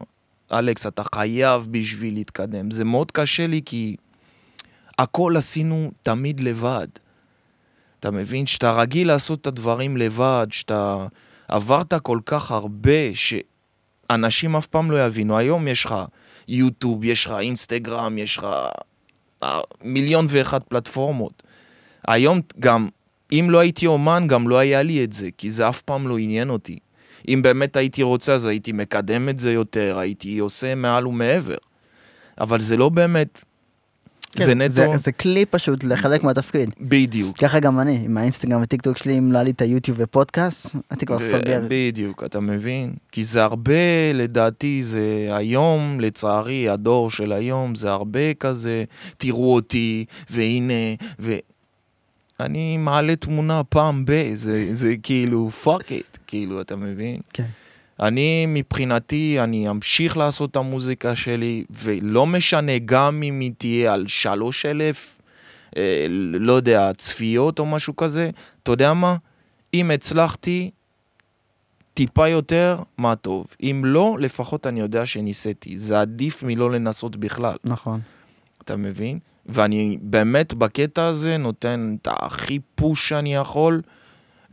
[0.52, 2.70] אלכס, אתה חייב בשביל להתקדם.
[2.70, 3.96] זה מאוד קשה לי כי
[4.98, 6.88] הכל עשינו תמיד לבד.
[8.00, 8.46] אתה מבין?
[8.46, 11.06] שאתה רגיל לעשות את הדברים לבד, שאתה
[11.48, 15.38] עברת כל כך הרבה, שאנשים אף פעם לא יבינו.
[15.38, 15.94] היום יש לך
[16.48, 18.46] יוטיוב, יש לך אינסטגרם, יש לך
[19.42, 21.42] אה, מיליון ואחת פלטפורמות.
[22.08, 22.88] היום גם
[23.32, 26.18] אם לא הייתי אומן, גם לא היה לי את זה, כי זה אף פעם לא
[26.18, 26.78] עניין אותי.
[27.28, 31.56] אם באמת הייתי רוצה, אז הייתי מקדם את זה יותר, הייתי עושה מעל ומעבר.
[32.40, 33.44] אבל זה לא באמת...
[34.32, 34.72] כן, זה נטו...
[34.72, 36.70] זה, זה כלי פשוט לחלק מהתפקיד.
[36.80, 37.36] בדיוק.
[37.38, 41.06] ככה גם אני, עם האינסטגרם וטיקטוק שלי, אם לא היה לי את היוטיוב ופודקאסט, הייתי
[41.06, 41.62] כבר סוגר.
[41.68, 42.94] בדיוק, אתה מבין?
[43.12, 48.84] כי זה הרבה, לדעתי, זה היום, לצערי, הדור של היום, זה הרבה כזה,
[49.18, 51.32] תראו אותי, והנה, ו...
[52.40, 54.34] אני מעלה תמונה פעם ב...
[54.34, 57.20] זה, זה כאילו, fuck it, כאילו, אתה מבין?
[57.32, 57.46] כן.
[58.00, 64.06] אני, מבחינתי, אני אמשיך לעשות את המוזיקה שלי, ולא משנה, גם אם היא תהיה על
[64.06, 65.20] שלוש אלף,
[65.76, 68.30] אה, לא יודע, צפיות או משהו כזה,
[68.62, 69.16] אתה יודע מה?
[69.74, 70.70] אם הצלחתי
[71.94, 73.46] טיפה יותר, מה טוב.
[73.62, 75.78] אם לא, לפחות אני יודע שניסיתי.
[75.78, 78.00] זה עדיף מלא לנסות בכלל, נכון.
[78.64, 79.18] אתה מבין?
[79.48, 83.82] ואני באמת בקטע הזה נותן את הכי פוש שאני יכול,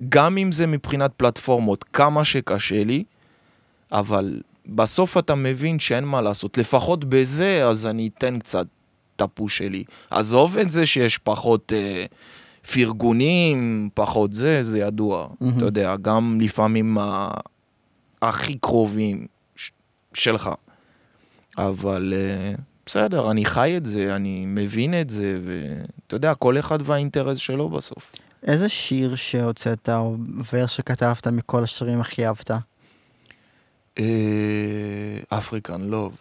[0.10, 3.04] גם אם זה מבחינת פלטפורמות, כמה שקשה לי,
[3.92, 6.58] אבל בסוף אתה מבין שאין מה לעשות.
[6.58, 8.68] לפחות בזה, אז אני אתן קצת
[9.16, 9.84] את הפוש שלי.
[10.10, 12.06] עזוב את זה שיש פחות אה,
[12.74, 15.28] פרגונים, פחות זה, זה ידוע.
[15.42, 15.58] מהמם.
[15.58, 17.32] אתה יודע, גם לפעמים ה...
[18.22, 19.72] הכי קרובים ש...
[20.14, 20.50] שלך.
[21.58, 26.80] אבל אה, בסדר, אני חי את זה, אני מבין את זה, ואתה יודע, כל אחד
[26.84, 28.12] והאינטרס שלו בסוף.
[28.44, 30.18] איזה שיר שהוצאת או
[30.54, 32.52] ורס שכתבת מכל השירים הכי אהבת?
[35.30, 36.18] אפריקן לוב.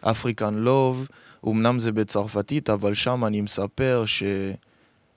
[0.00, 1.08] אפריקן לוב,
[1.46, 4.22] אמנם זה בצרפתית, אבל שם אני מספר ש...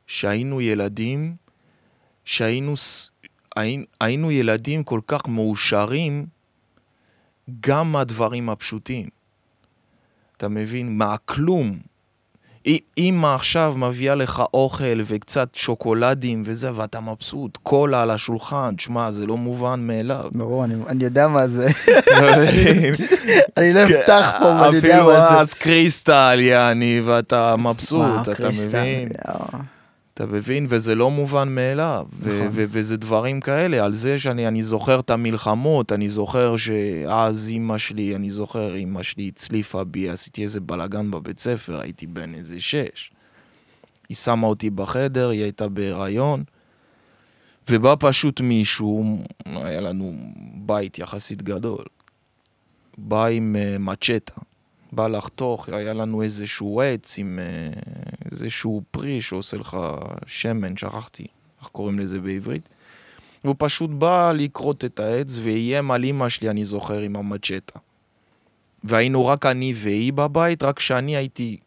[0.07, 1.35] שהיינו ילדים,
[2.25, 2.73] שהיינו
[4.01, 6.25] היינו ילדים כל כך מאושרים
[7.59, 9.18] גם מהדברים הפשוטים.
[10.39, 10.97] אתה מבין?
[10.97, 11.77] מהכלום.
[12.65, 19.11] אי- אמא עכשיו מביאה לך אוכל וקצת שוקולדים וזה, ואתה מבסוט, קולה על השולחן, שמע,
[19.11, 20.29] זה לא מובן מאליו.
[20.33, 21.67] ברור, אני, אני יודע מה זה.
[23.57, 25.39] אני לא אפתח פה, אני יודע אפילו מה זה.
[25.39, 29.09] אז קריסטל, יעני, ואתה מבסוט, אתה מבין?
[30.19, 30.65] אתה מבין?
[30.69, 32.07] וזה לא מובן מאליו.
[32.13, 32.47] ו- נכון.
[32.51, 37.77] ו- וזה דברים כאלה, על זה שאני אני זוכר את המלחמות, אני זוכר שאז אימא
[37.77, 42.61] שלי, אני זוכר, אימא שלי הצליפה בי, עשיתי איזה בלאגן בבית ספר, הייתי בן איזה
[42.61, 43.11] שש.
[44.09, 46.43] היא שמה אותי בחדר, היא הייתה בהיריון,
[47.69, 50.13] ובא פשוט מישהו, היה לנו
[50.55, 51.85] בית יחסית גדול,
[52.97, 54.41] בא עם uh, מצ'טה.
[54.91, 57.45] בא לחתוך, היה לנו איזשהו עץ עם אה,
[58.31, 59.77] איזשהו פרי שעושה לך
[60.25, 61.25] שמן, שכחתי
[61.61, 62.69] איך קוראים לזה בעברית.
[63.43, 67.79] והוא פשוט בא לכרות את העץ ואיים על אמא שלי, אני זוכר, עם המצ'טה.
[68.83, 71.57] והיינו רק אני והיא בבית, רק שאני הייתי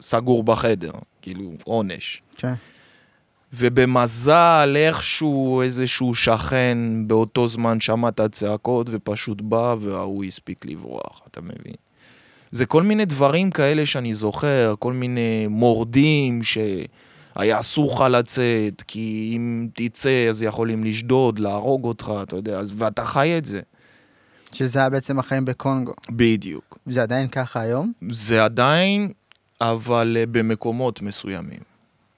[0.00, 2.22] סגור בחדר, כאילו עונש.
[2.36, 2.54] כן.
[3.52, 11.40] ובמזל, איכשהו איזשהו שכן באותו זמן שמע את הצעקות ופשוט בא וההוא הספיק לברוח, אתה
[11.40, 11.74] מבין?
[12.50, 19.32] זה כל מיני דברים כאלה שאני זוכר, כל מיני מורדים שהיה אסור לך לצאת, כי
[19.36, 23.60] אם תצא אז יכולים לשדוד, להרוג אותך, אתה יודע, אז, ואתה חי את זה.
[24.52, 25.92] שזה היה בעצם החיים בקונגו.
[26.10, 26.78] בדיוק.
[26.86, 27.92] זה עדיין ככה היום?
[28.10, 29.10] זה עדיין,
[29.60, 31.60] אבל אה, במקומות מסוימים.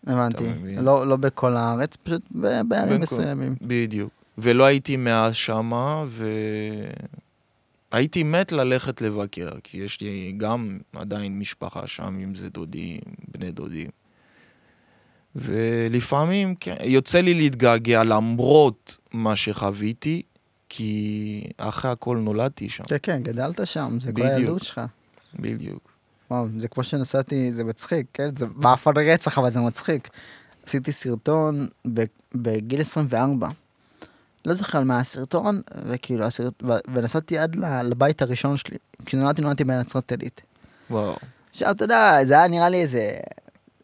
[0.07, 0.45] הבנתי.
[0.77, 2.23] לא, לא בכל הארץ, פשוט
[2.65, 3.55] בערים מסוימים.
[3.63, 4.11] בדיוק.
[4.39, 6.05] ולא הייתי מאז שמה,
[7.93, 13.53] והייתי מת ללכת לבקר, כי יש לי גם עדיין משפחה שם, אם זה דודים, בני
[13.53, 13.89] דודים.
[15.37, 20.23] ולפעמים, כן, יוצא לי להתגעגע למרות מה שחוויתי,
[20.69, 24.23] כי אחרי הכל נולדתי שם, כן, כן, גדלת שם, זה כל.
[24.23, 24.81] הילדות שלך.
[25.39, 25.91] בדיוק.
[26.31, 28.37] וואו, זה כמו שנסעתי, זה מצחיק, כן?
[28.37, 30.09] זה מעף על רצח, אבל זה מצחיק.
[30.67, 31.69] עשיתי סרטון
[32.35, 33.49] בגיל 24.
[34.45, 36.63] לא זוכר על מה הסרטון, וכאילו, הסרט...
[36.95, 38.77] ונסעתי עד לבית הראשון שלי.
[39.07, 40.41] כשנולדתי, נולדתי בנצרת עילית.
[40.91, 41.17] וואו.
[41.51, 43.13] עכשיו, אתה יודע, זה היה נראה לי איזה...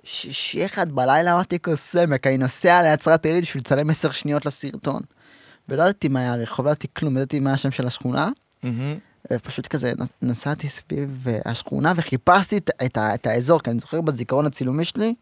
[0.05, 5.03] שישי אחד בלילה אמרתי כוס סמק, אני נוסע לנצרת עילית בשביל לצלם עשר שניות לסרטון.
[5.69, 8.29] ולא ידעתי מה היה הרחוב, לא ידעתי כלום, לא ידעתי מה השם של השכונה.
[9.33, 9.93] ופשוט כזה
[10.23, 15.15] נסעתי סביב אה, השכונה וחיפשתי את, את, את האזור, כי אני זוכר בזיכרון הצילומי שלי,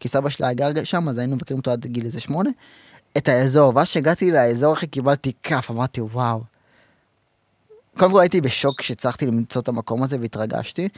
[0.00, 2.50] כי סבא שלי היה גר שם, אז היינו מבקרים אותו עד גיל איזה שמונה,
[3.16, 6.40] את האזור, ואז שהגעתי לאזור אחי קיבלתי כף, אמרתי וואו.
[7.98, 10.88] קודם כל הייתי בשוק כשהצלחתי למצוא את המקום הזה והתרגשתי.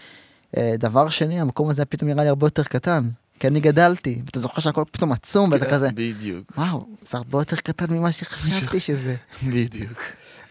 [0.57, 3.09] אה, דבר שני, המקום הזה פתאום נראה לי הרבה יותר קטן,
[3.41, 7.57] כי אני גדלתי, ואתה זוכר שהכל פתאום עצום ואתה כזה, בדיוק, וואו, זה הרבה יותר
[7.57, 9.15] קטן ממה שחשבתי שזה.
[9.47, 9.99] בדיוק.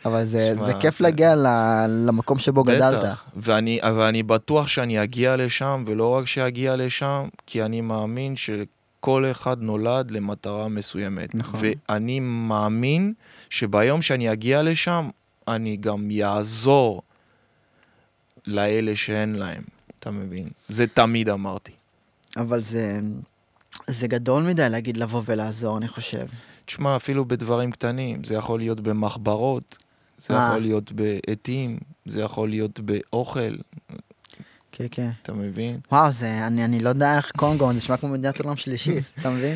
[0.06, 3.00] אבל זה, שמע, זה כיף להגיע ל- למקום שבו גדלת.
[3.00, 8.36] בטח, ואני, ואני בטוח שאני אגיע לשם, ולא רק שאגיע לשם, כי אני מאמין
[9.04, 11.36] שכל אחד נולד למטרה מסוימת.
[11.36, 11.60] נכון.
[11.90, 13.14] ואני מאמין
[13.50, 15.10] שביום שאני אגיע לשם,
[15.48, 17.02] אני גם יעזור
[18.48, 19.64] לאלה שאין להם,
[20.00, 20.50] אתה מבין?
[20.70, 21.72] זה תמיד אמרתי.
[22.38, 23.00] אבל זה,
[23.88, 26.26] זה גדול מדי להגיד לבוא ולעזור, אני חושב.
[26.66, 29.78] תשמע, אפילו בדברים קטנים, זה יכול להיות במחברות,
[30.18, 30.48] זה אה.
[30.48, 33.56] יכול להיות בעטים, זה יכול להיות באוכל,
[34.76, 35.10] כן, כן.
[35.22, 35.80] אתה מבין?
[35.92, 39.30] וואו, זה, אני, אני לא יודע איך קונגו, זה נשמע כמו מדינת עולם שלישית, אתה
[39.30, 39.56] מבין?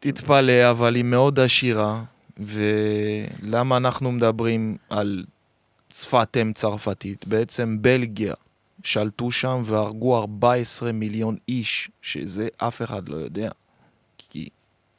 [0.00, 2.02] תתפלא, אבל היא מאוד עשירה,
[2.38, 5.24] ולמה אנחנו מדברים על
[5.90, 7.26] שפת אם צרפתית?
[7.26, 8.34] בעצם בלגיה
[8.84, 13.50] שלטו שם והרגו 14 מיליון איש, שזה אף אחד לא יודע.
[14.18, 14.48] כי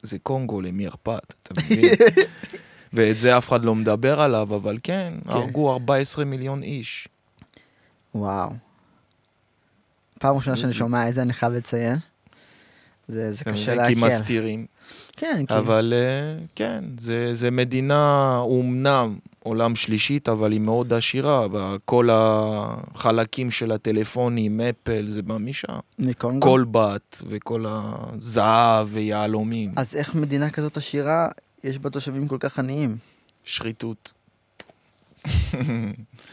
[0.02, 1.94] זה קונגו, למי אכפת, אתה מבין?
[2.92, 5.30] ואת זה אף אחד לא מדבר עליו, אבל כן, כן.
[5.30, 7.08] הרגו 14 מיליון איש.
[8.14, 8.67] וואו.
[10.18, 11.98] פעם ראשונה שאני שומע את זה, אני חייב לציין.
[13.08, 13.86] זה, זה אתה קשה מבין?
[13.86, 13.94] כי.
[13.94, 14.66] מסתירים.
[15.16, 15.54] כן, כי...
[15.54, 21.46] אבל אה, כן, זה, זה מדינה אומנם עולם שלישית, אבל היא מאוד עשירה.
[21.84, 25.78] כל החלקים של הטלפונים, אפל, זה בא משם.
[25.98, 26.46] מקונגו?
[26.46, 29.72] כל בת וכל הזהב ויהלומים.
[29.76, 31.28] אז איך מדינה כזאת עשירה,
[31.64, 32.96] יש בה תושבים כל כך עניים?
[33.44, 34.12] שחיתות.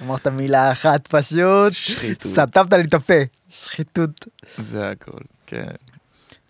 [0.01, 2.31] אמרת מילה אחת פשוט, שחיתות.
[2.31, 3.13] סתמת לי את הפה.
[3.63, 4.27] שחיתות.
[4.57, 5.67] זה הכל, כן.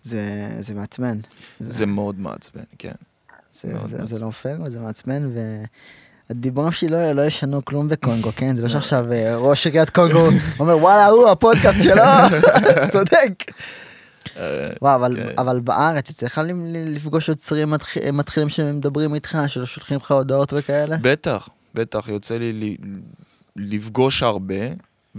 [0.02, 0.24] זה,
[0.58, 1.18] זה מעצבן.
[1.60, 2.92] זה מאוד מעצבן, כן.
[3.54, 4.20] זה, זה, זה מעצבן.
[4.20, 5.30] לא פייר וזה מעצבן,
[6.30, 8.56] והדיבורים שלי לא, לא ישנו כלום בקונגו, כן?
[8.56, 10.28] זה לא שעכשיו אה, ראש עיריית קונגו
[10.60, 12.02] אומר, וואלה, הוא הפודקאסט שלו,
[12.92, 13.44] צודק.
[14.36, 15.34] אה, וואו, אבל, כן.
[15.38, 20.96] אבל בארץ יוצא לך ל- לפגוש יוצרים מתח- מתחילים שמדברים איתך, ששולחים לך הודעות וכאלה?
[21.00, 22.76] בטח, בטח, יוצא לי
[23.56, 24.54] לפגוש הרבה,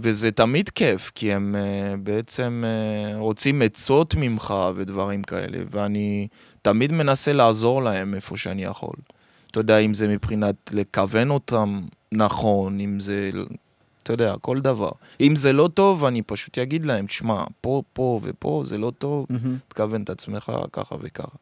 [0.00, 6.28] וזה תמיד כיף, כי הם uh, בעצם uh, רוצים עצות ממך ודברים כאלה, ואני
[6.62, 8.94] תמיד מנסה לעזור להם איפה שאני יכול.
[9.50, 11.80] אתה יודע, אם זה מבחינת לכוון אותם
[12.12, 13.30] נכון, אם זה,
[14.02, 14.90] אתה יודע, כל דבר.
[15.20, 19.26] אם זה לא טוב, אני פשוט אגיד להם, תשמע, פה, פה ופה זה לא טוב,
[19.30, 19.56] מהמם.
[19.68, 21.36] תכוון את עצמך ככה וככה.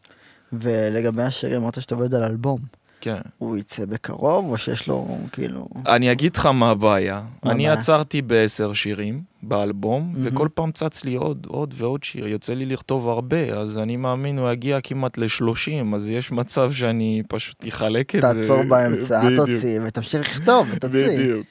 [0.52, 2.60] ולגבי השירים, אמרת שאתה עובד על אלבום.
[3.06, 3.20] כן.
[3.38, 5.68] הוא יצא בקרוב, או שיש לו, כאילו...
[5.86, 7.22] אני אגיד לך מה הבעיה.
[7.42, 7.80] מה אני הבעיה?
[7.80, 10.26] עצרתי בעשר שירים באלבום, מהמם.
[10.26, 12.26] וכל פעם צץ לי עוד, עוד ועוד שיר.
[12.26, 17.22] יוצא לי לכתוב הרבה, אז אני מאמין, הוא יגיע כמעט ל-30, אז יש מצב שאני
[17.28, 18.34] פשוט אחלק את זה.
[18.34, 21.18] תעצור באמצע, תוציא, ותמשיך לכתוב, ותוציא.
[21.18, 21.46] בדיוק.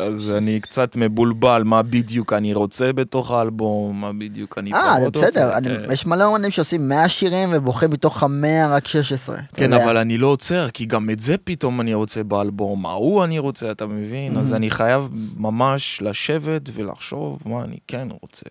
[0.00, 5.16] אז אני קצת מבולבל מה בדיוק אני רוצה בתוך האלבום, מה בדיוק אני אה, פחות
[5.16, 5.28] רוצה.
[5.28, 5.92] בסדר, אני- כן.
[5.92, 9.36] יש מלא אומנים שעושים 100 שירים ובוחרים מתוך המאה רק 16.
[9.38, 9.72] אתה כן.
[9.72, 13.70] אבל אני לא עוצר, כי גם את זה פתאום אני רוצה באלבום, ההוא אני רוצה,
[13.70, 14.36] אתה מבין?
[14.38, 14.56] אז Mhm.
[14.56, 18.46] אני חייב ממש לשבת ולחשוב מה אני כן רוצה.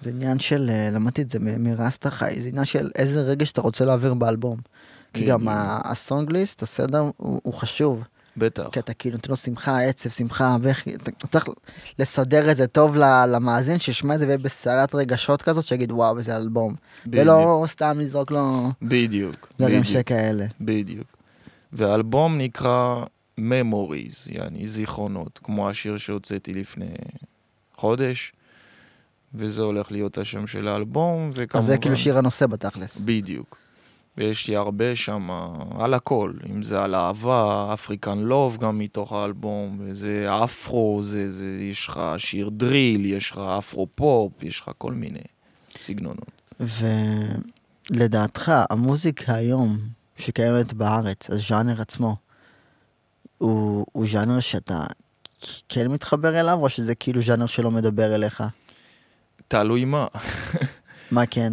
[0.00, 3.60] זה עניין של, אה, למדתי את זה מרסטה חי, זה עניין של איזה רגע שאתה
[3.60, 4.56] רוצה להעביר באלבום.
[5.14, 5.46] כי גם
[5.84, 8.04] הסונגליסט, הסדר, הוא חשוב.
[8.36, 8.68] בטח.
[8.72, 11.48] כי אתה כאילו נותן לו שמחה, עצב, שמחה, בכי, אתה צריך
[11.98, 16.36] לסדר את זה טוב למאזין, שישמע את זה ויהיה בסערת רגשות כזאת, שיגיד וואו, איזה
[16.36, 16.74] אלבום.
[17.06, 17.22] בדיוק.
[17.22, 19.52] ולא סתם לזרוק לו בדיוק.
[19.58, 19.84] דברים.
[19.84, 20.46] שכאלה.
[20.60, 21.16] בדיוק.
[21.72, 23.04] והאלבום נקרא
[23.40, 26.94] Memories, יעני זיכרונות, כמו השיר שהוצאתי לפני
[27.76, 28.32] חודש,
[29.34, 31.58] וזה הולך להיות השם של האלבום, וכמובן...
[31.58, 33.00] אז זה כאילו שיר הנושא בתכלס.
[33.00, 33.63] בדיוק.
[34.18, 35.28] ויש לי הרבה שם
[35.78, 41.46] על הכל, אם זה על אהבה, אפריקן לוב גם מתוך האלבום, וזה אפרו, זה, זה,
[41.60, 45.18] יש לך שיר דריל, יש לך אפרו פופ, יש לך כל מיני
[45.78, 46.42] סגנונות.
[47.90, 49.78] ולדעתך, המוזיקה היום
[50.16, 52.16] שקיימת בארץ, הז'אנר עצמו,
[53.38, 54.84] הוא, הוא ז'אנר שאתה
[55.68, 58.42] כן מתחבר אליו, או שזה כאילו ז'אנר שלא מדבר אליך?
[59.48, 60.06] תלוי מה.
[61.10, 61.52] מה כן?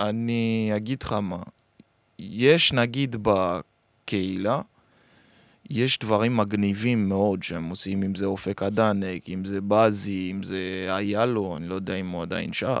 [0.00, 1.42] אני אגיד לך מה,
[2.18, 4.60] יש נגיד בקהילה,
[5.70, 10.86] יש דברים מגניבים מאוד שהם עושים, אם זה אופק הדנק, אם זה בזי, אם זה
[10.88, 12.80] איילו, אני לא יודע אם הוא עדיין שר,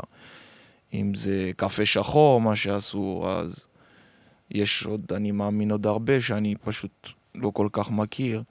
[0.94, 3.66] אם זה קפה שחור, מה שעשו, אז
[4.50, 8.42] יש עוד, אני מאמין עוד הרבה שאני פשוט לא כל כך מכיר.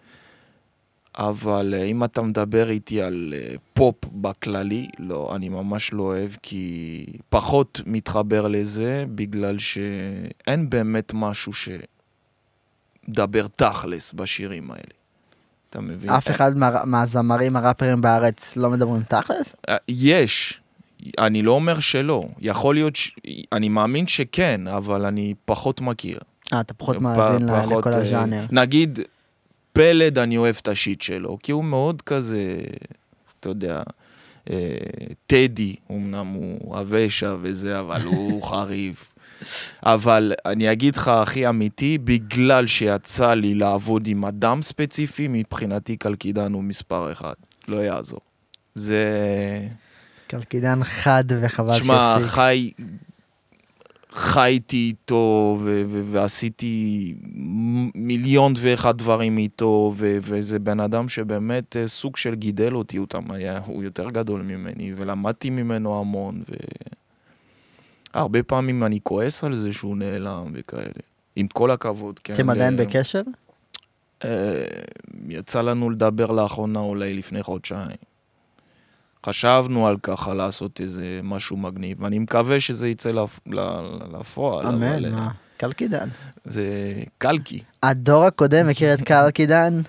[1.20, 6.32] אבל אה, אם אתה מדבר איתי על אה, פופ בכללי, לא, אני ממש לא אוהב,
[6.42, 14.94] כי פחות מתחבר לזה, בגלל שאין באמת משהו שמדבר תכלס בשירים האלה.
[15.70, 16.10] אתה מבין?
[16.10, 19.56] אף אחד מה, מהזמרים הראפרים בארץ לא מדברים תכלס?
[19.70, 20.62] אה, יש,
[21.18, 22.28] אני לא אומר שלא.
[22.40, 23.16] יכול להיות, ש...
[23.52, 26.20] אני מאמין שכן, אבל אני פחות מכיר.
[26.54, 28.46] אה, אתה פחות מאזין פחות, לכל הז'אנר.
[28.52, 29.00] נגיד,
[29.74, 32.62] פלד, אני אוהב את השיט שלו, כי הוא מאוד כזה,
[33.40, 33.82] אתה יודע,
[34.50, 34.78] אה,
[35.28, 39.12] טדי, אמנם הוא הוושע וזה, אבל הוא חריף.
[39.84, 46.54] אבל אני אגיד לך הכי אמיתי, בגלל שיצא לי לעבוד עם אדם ספציפי, מבחינתי קלקידן
[46.54, 47.34] הוא מספר אחד.
[47.68, 48.20] לא יעזור.
[48.76, 49.04] זה...
[50.28, 52.26] קלקידן חד וחבל שהפסיק.
[52.26, 52.72] חי...
[54.12, 55.16] חייתי איתו
[55.62, 57.14] ו- ו- ועשיתי
[57.96, 63.08] מיליון ואחד דברים איתו ו- וזה בן אדם שבאמת אה, סוג של גידל אותי, הוא,
[63.08, 66.42] תם- היה, הוא יותר גדול ממני ולמדתי ממנו המון
[68.14, 70.92] והרבה פעמים אני כועס על זה שהוא נעלם וכאלה.
[71.36, 72.34] עם כל הכבוד, כן.
[72.34, 73.22] אתם עדיין ל- בקשר?
[74.26, 74.66] אה,
[75.30, 77.98] יצא לנו לדבר לאחרונה אולי לפני חודשיים.
[79.26, 83.40] חשבנו על ככה לעשות איזה משהו מגניב, ואני מקווה שזה יצא לפ-
[84.14, 84.68] לפועל.
[84.68, 85.32] אמן, אה, מה?
[85.58, 86.10] קלקידן.
[86.46, 86.64] זה
[87.18, 89.82] קלקי, הדור הקודם מכיר את קלקידן,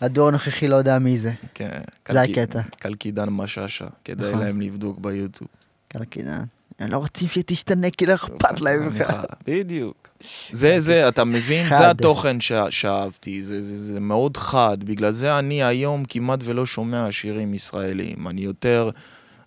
[0.00, 1.32] הדור הנוכחי לא יודע מי זה.
[1.54, 1.68] כן.
[1.72, 2.60] זה קלקי- הקטע.
[2.78, 4.40] קלקידן משאשא, כדאי נכון.
[4.40, 5.48] להם לבדוק ביוטיוב.
[5.88, 6.42] קלקידן.
[6.80, 9.14] הם לא רוצים שתשתנה כי לא אכפת להם ממך.
[9.46, 10.08] בדיוק.
[10.52, 11.66] זה, זה, אתה מבין?
[11.68, 12.36] זה התוכן
[12.70, 14.84] שאהבתי, זה, זה, זה מאוד חד.
[14.84, 18.28] בגלל זה אני היום כמעט ולא שומע שירים ישראלים.
[18.28, 18.90] אני יותר,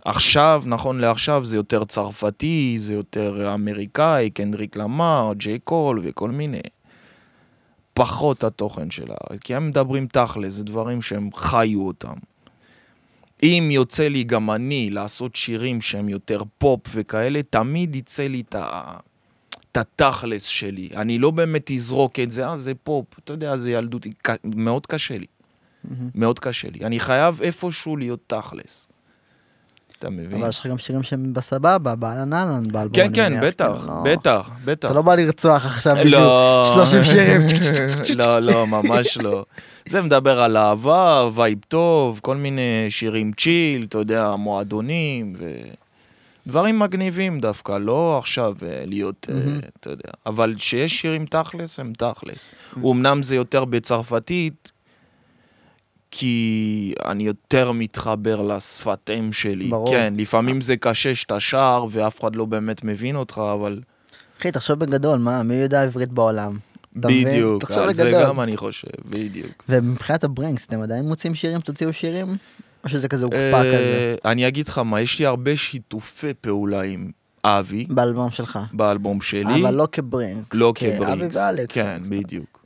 [0.05, 6.61] עכשיו, נכון לעכשיו, זה יותר צרפתי, זה יותר אמריקאי, קנדריק למר, ג'יי קול וכל מיני.
[7.93, 12.13] פחות התוכן של הארץ, כי הם מדברים תכל'ס, זה דברים שהם חיו אותם.
[13.43, 18.55] אם יוצא לי גם אני לעשות שירים שהם יותר פופ וכאלה, תמיד יצא לי את
[18.55, 18.81] ה...
[19.71, 20.89] את התכלס שלי.
[20.95, 24.11] אני לא באמת אזרוק את זה, אה, זה פופ, אתה יודע, זה ילדותי.
[24.21, 25.25] ק- מאוד קשה לי,
[25.83, 26.09] מהמם.
[26.15, 26.85] מאוד קשה לי.
[26.85, 28.87] אני חייב איפשהו להיות תכלס.
[29.99, 30.39] אתה מבין?
[30.39, 32.95] אבל יש לך גם שירים שהם בסבבה, אהלן, באלבום.
[32.95, 34.87] כן, כן, בטח, כאילו, לא- בטח, בטח.
[34.87, 36.71] אתה לא בא לרצוח עכשיו בשביל לא.
[36.75, 37.41] 30 שירים.
[38.19, 39.45] לא, לא, ממש לא.
[39.85, 45.45] זה מדבר על אהבה, vibe טוב, כל מיני שירים chill, אתה יודע, מועדונים, ו...
[46.47, 49.59] דברים מגניבים דווקא, לא עכשיו אה, להיות, מהמם.
[49.79, 50.09] אתה יודע.
[50.25, 52.49] אבל שיש שירים תכלס, הם תכלס.
[52.77, 54.71] אמנם זה יותר בצרפתית,
[56.11, 59.67] כי אני יותר מתחבר לשפת אם שלי.
[59.69, 59.91] ברור.
[59.91, 63.81] כן, לפעמים זה קשה שאתה שר ואף אחד לא באמת מבין אותך, אבל...
[64.39, 66.57] אחי, תחשוב בגדול, מה, מי יודע עברית בעולם?
[66.95, 68.11] בדיוק, על זה.
[68.11, 69.63] גם אני חושב, בדיוק.
[69.69, 71.61] ומבחינת הברינקס, אתם עדיין מוצאים שירים?
[71.61, 72.37] תוציאו שירים?
[72.83, 74.15] או שזה כזה הוקפא כזה?
[74.25, 77.11] אה, אני אגיד לך מה, יש לי הרבה שיתופי פעולה עם
[77.43, 78.59] אבי, באלבום שלך.
[78.73, 79.61] באלבום שלי.
[79.61, 80.57] אבל לא כברינקס.
[80.57, 81.35] לא כאבי כברינקס.
[81.35, 81.75] ואלכס.
[81.75, 82.65] כן, בדיוק.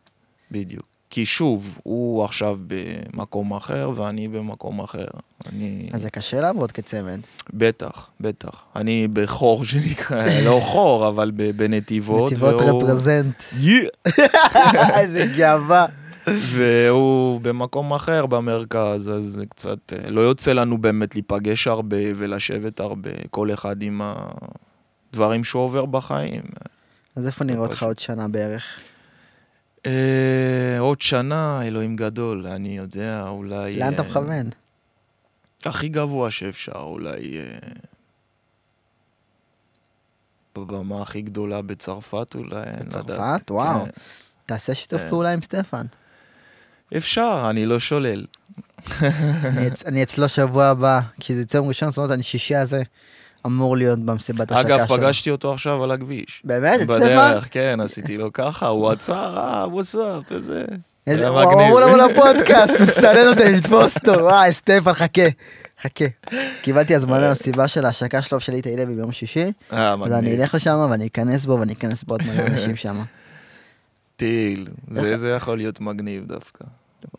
[0.51, 0.86] בדיוק.
[1.09, 5.05] כי שוב, הוא עכשיו במקום אחר ואני במקום אחר.
[5.51, 5.89] אני...
[5.93, 7.19] אז זה קשה לעבוד כצמד.
[7.53, 8.63] בטח, בטח.
[8.75, 12.31] אני בחור שנקרא, לא חור, אבל בנתיבות.
[12.31, 13.41] נתיבות והוא- רפרזנט.
[13.41, 14.11] Yeah.
[14.99, 15.85] איזה גאווה.
[16.27, 19.93] והוא במקום אחר במרכז, אז זה קצת...
[19.93, 24.01] אה, לא יוצא לנו באמת להיפגש הרבה ולשבת הרבה, כל אחד עם
[25.13, 26.41] הדברים שהוא עובר בחיים.
[27.15, 27.83] אז איפה נראה אותך.
[27.83, 28.63] עוד שנה בערך?
[29.85, 29.91] אה,
[30.79, 33.79] עוד שנה, אלוהים גדול, אני יודע, אולי...
[33.79, 34.49] לאן אתה אה, מכוון?
[35.65, 37.37] הכי גבוה שאפשר, אולי...
[37.37, 37.57] אה,
[40.55, 42.49] בבמה הכי גדולה בצרפת אולי,
[42.79, 43.05] לדעת.
[43.05, 43.51] בצרפת?
[43.51, 43.85] וואו.
[43.85, 43.89] כן.
[44.45, 45.09] תעשה שיתוף כן.
[45.09, 45.85] פעולה עם סטפן.
[46.97, 48.25] אפשר, אני לא שולל.
[49.01, 52.55] אני אצ- אני אצלו שבוע הבא, כי זה יצא יום ראשון, זאת אומרת, אני שישי
[52.55, 52.83] הזה
[53.47, 54.75] אמור להיות במסיבת השקה שלו.
[54.75, 56.41] אגב, פגשתי אותו עכשיו על הכביש.
[56.45, 56.79] באמת?
[56.79, 56.99] סטפן?
[56.99, 60.65] בדרך, כן, עשיתי לו ככה, הוא עצר, אה, וואטסאפ, איזה...
[61.07, 61.41] איזה, הוא.
[61.41, 65.21] אמרו לנו לפודקאסט, הוא סנן אותי לתפוס אותו, וואי, סטפן, חכה,
[65.81, 66.05] חכה.
[66.61, 70.39] קיבלתי הזמנה למסיבה של ההשקה שלו ושל איתי לוי ביום שישי, אה, אז אני מגניב.
[70.39, 73.03] אלך לשם ואני אכנס בו ואני אכנס בעוד מלא אנשים שם.
[74.15, 76.65] טיל, זה יכול להיות מגניב דווקא.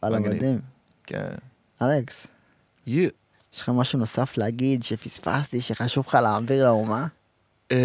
[0.03, 0.19] וואלה.
[0.19, 0.61] מדהים.
[1.07, 1.35] כן.
[1.83, 2.27] אלכס,
[2.87, 3.09] יא.
[3.55, 7.07] יש לך משהו נוסף להגיד שפספסתי, שחשוב לך להעביר לאומה?
[7.73, 7.77] אה,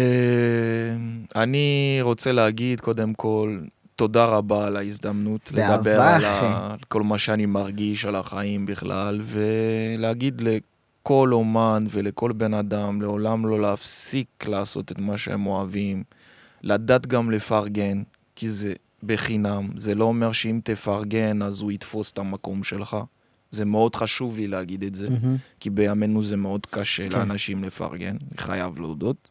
[1.36, 3.58] אני רוצה להגיד קודם כל,
[3.96, 6.26] תודה רבה על ההזדמנות באהבה, לדבר על אחי.
[6.46, 13.02] ה- על כל מה שאני מרגיש, על החיים בכלל, ולהגיד לכל אומן ולכל בן אדם,
[13.02, 16.02] לעולם לא להפסיק לעשות את מה שהם אוהבים,
[16.62, 18.02] לדעת גם לפרגן,
[18.36, 22.96] כי זה בחינם, זה לא אומר שאם תפרגן אז הוא יתפוס את המקום שלך.
[23.54, 25.10] זה מאוד חשוב לי להגיד את זה.
[25.10, 25.36] מהמם.
[25.60, 27.18] כי בימינו זה מאוד קשה כן.
[27.18, 29.28] לאנשים לפרגן, אני חייב להודות.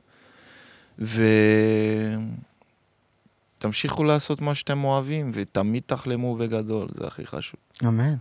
[3.60, 7.60] ותמשיכו לעשות מה שאתם אוהבים, ותמיד תחלמו בגדול, זה הכי חשוב.
[7.88, 8.16] אמן.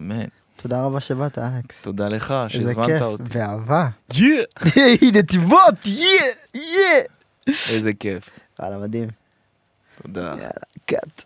[0.00, 0.24] אמן.
[0.56, 1.82] תודה רבה שבאת, אלכס.
[1.82, 3.22] תודה לך איזה שהזמנת כיף, אותי.
[3.22, 3.88] באהבה.
[4.14, 4.42] יא!
[5.18, 6.20] נתיבות, יא,
[6.54, 7.02] יא.
[7.48, 8.30] איזה כיף.
[8.58, 9.08] וואלה, מדהים.
[10.02, 10.20] תודה.
[10.20, 10.48] יאללה,
[10.86, 11.24] קאט.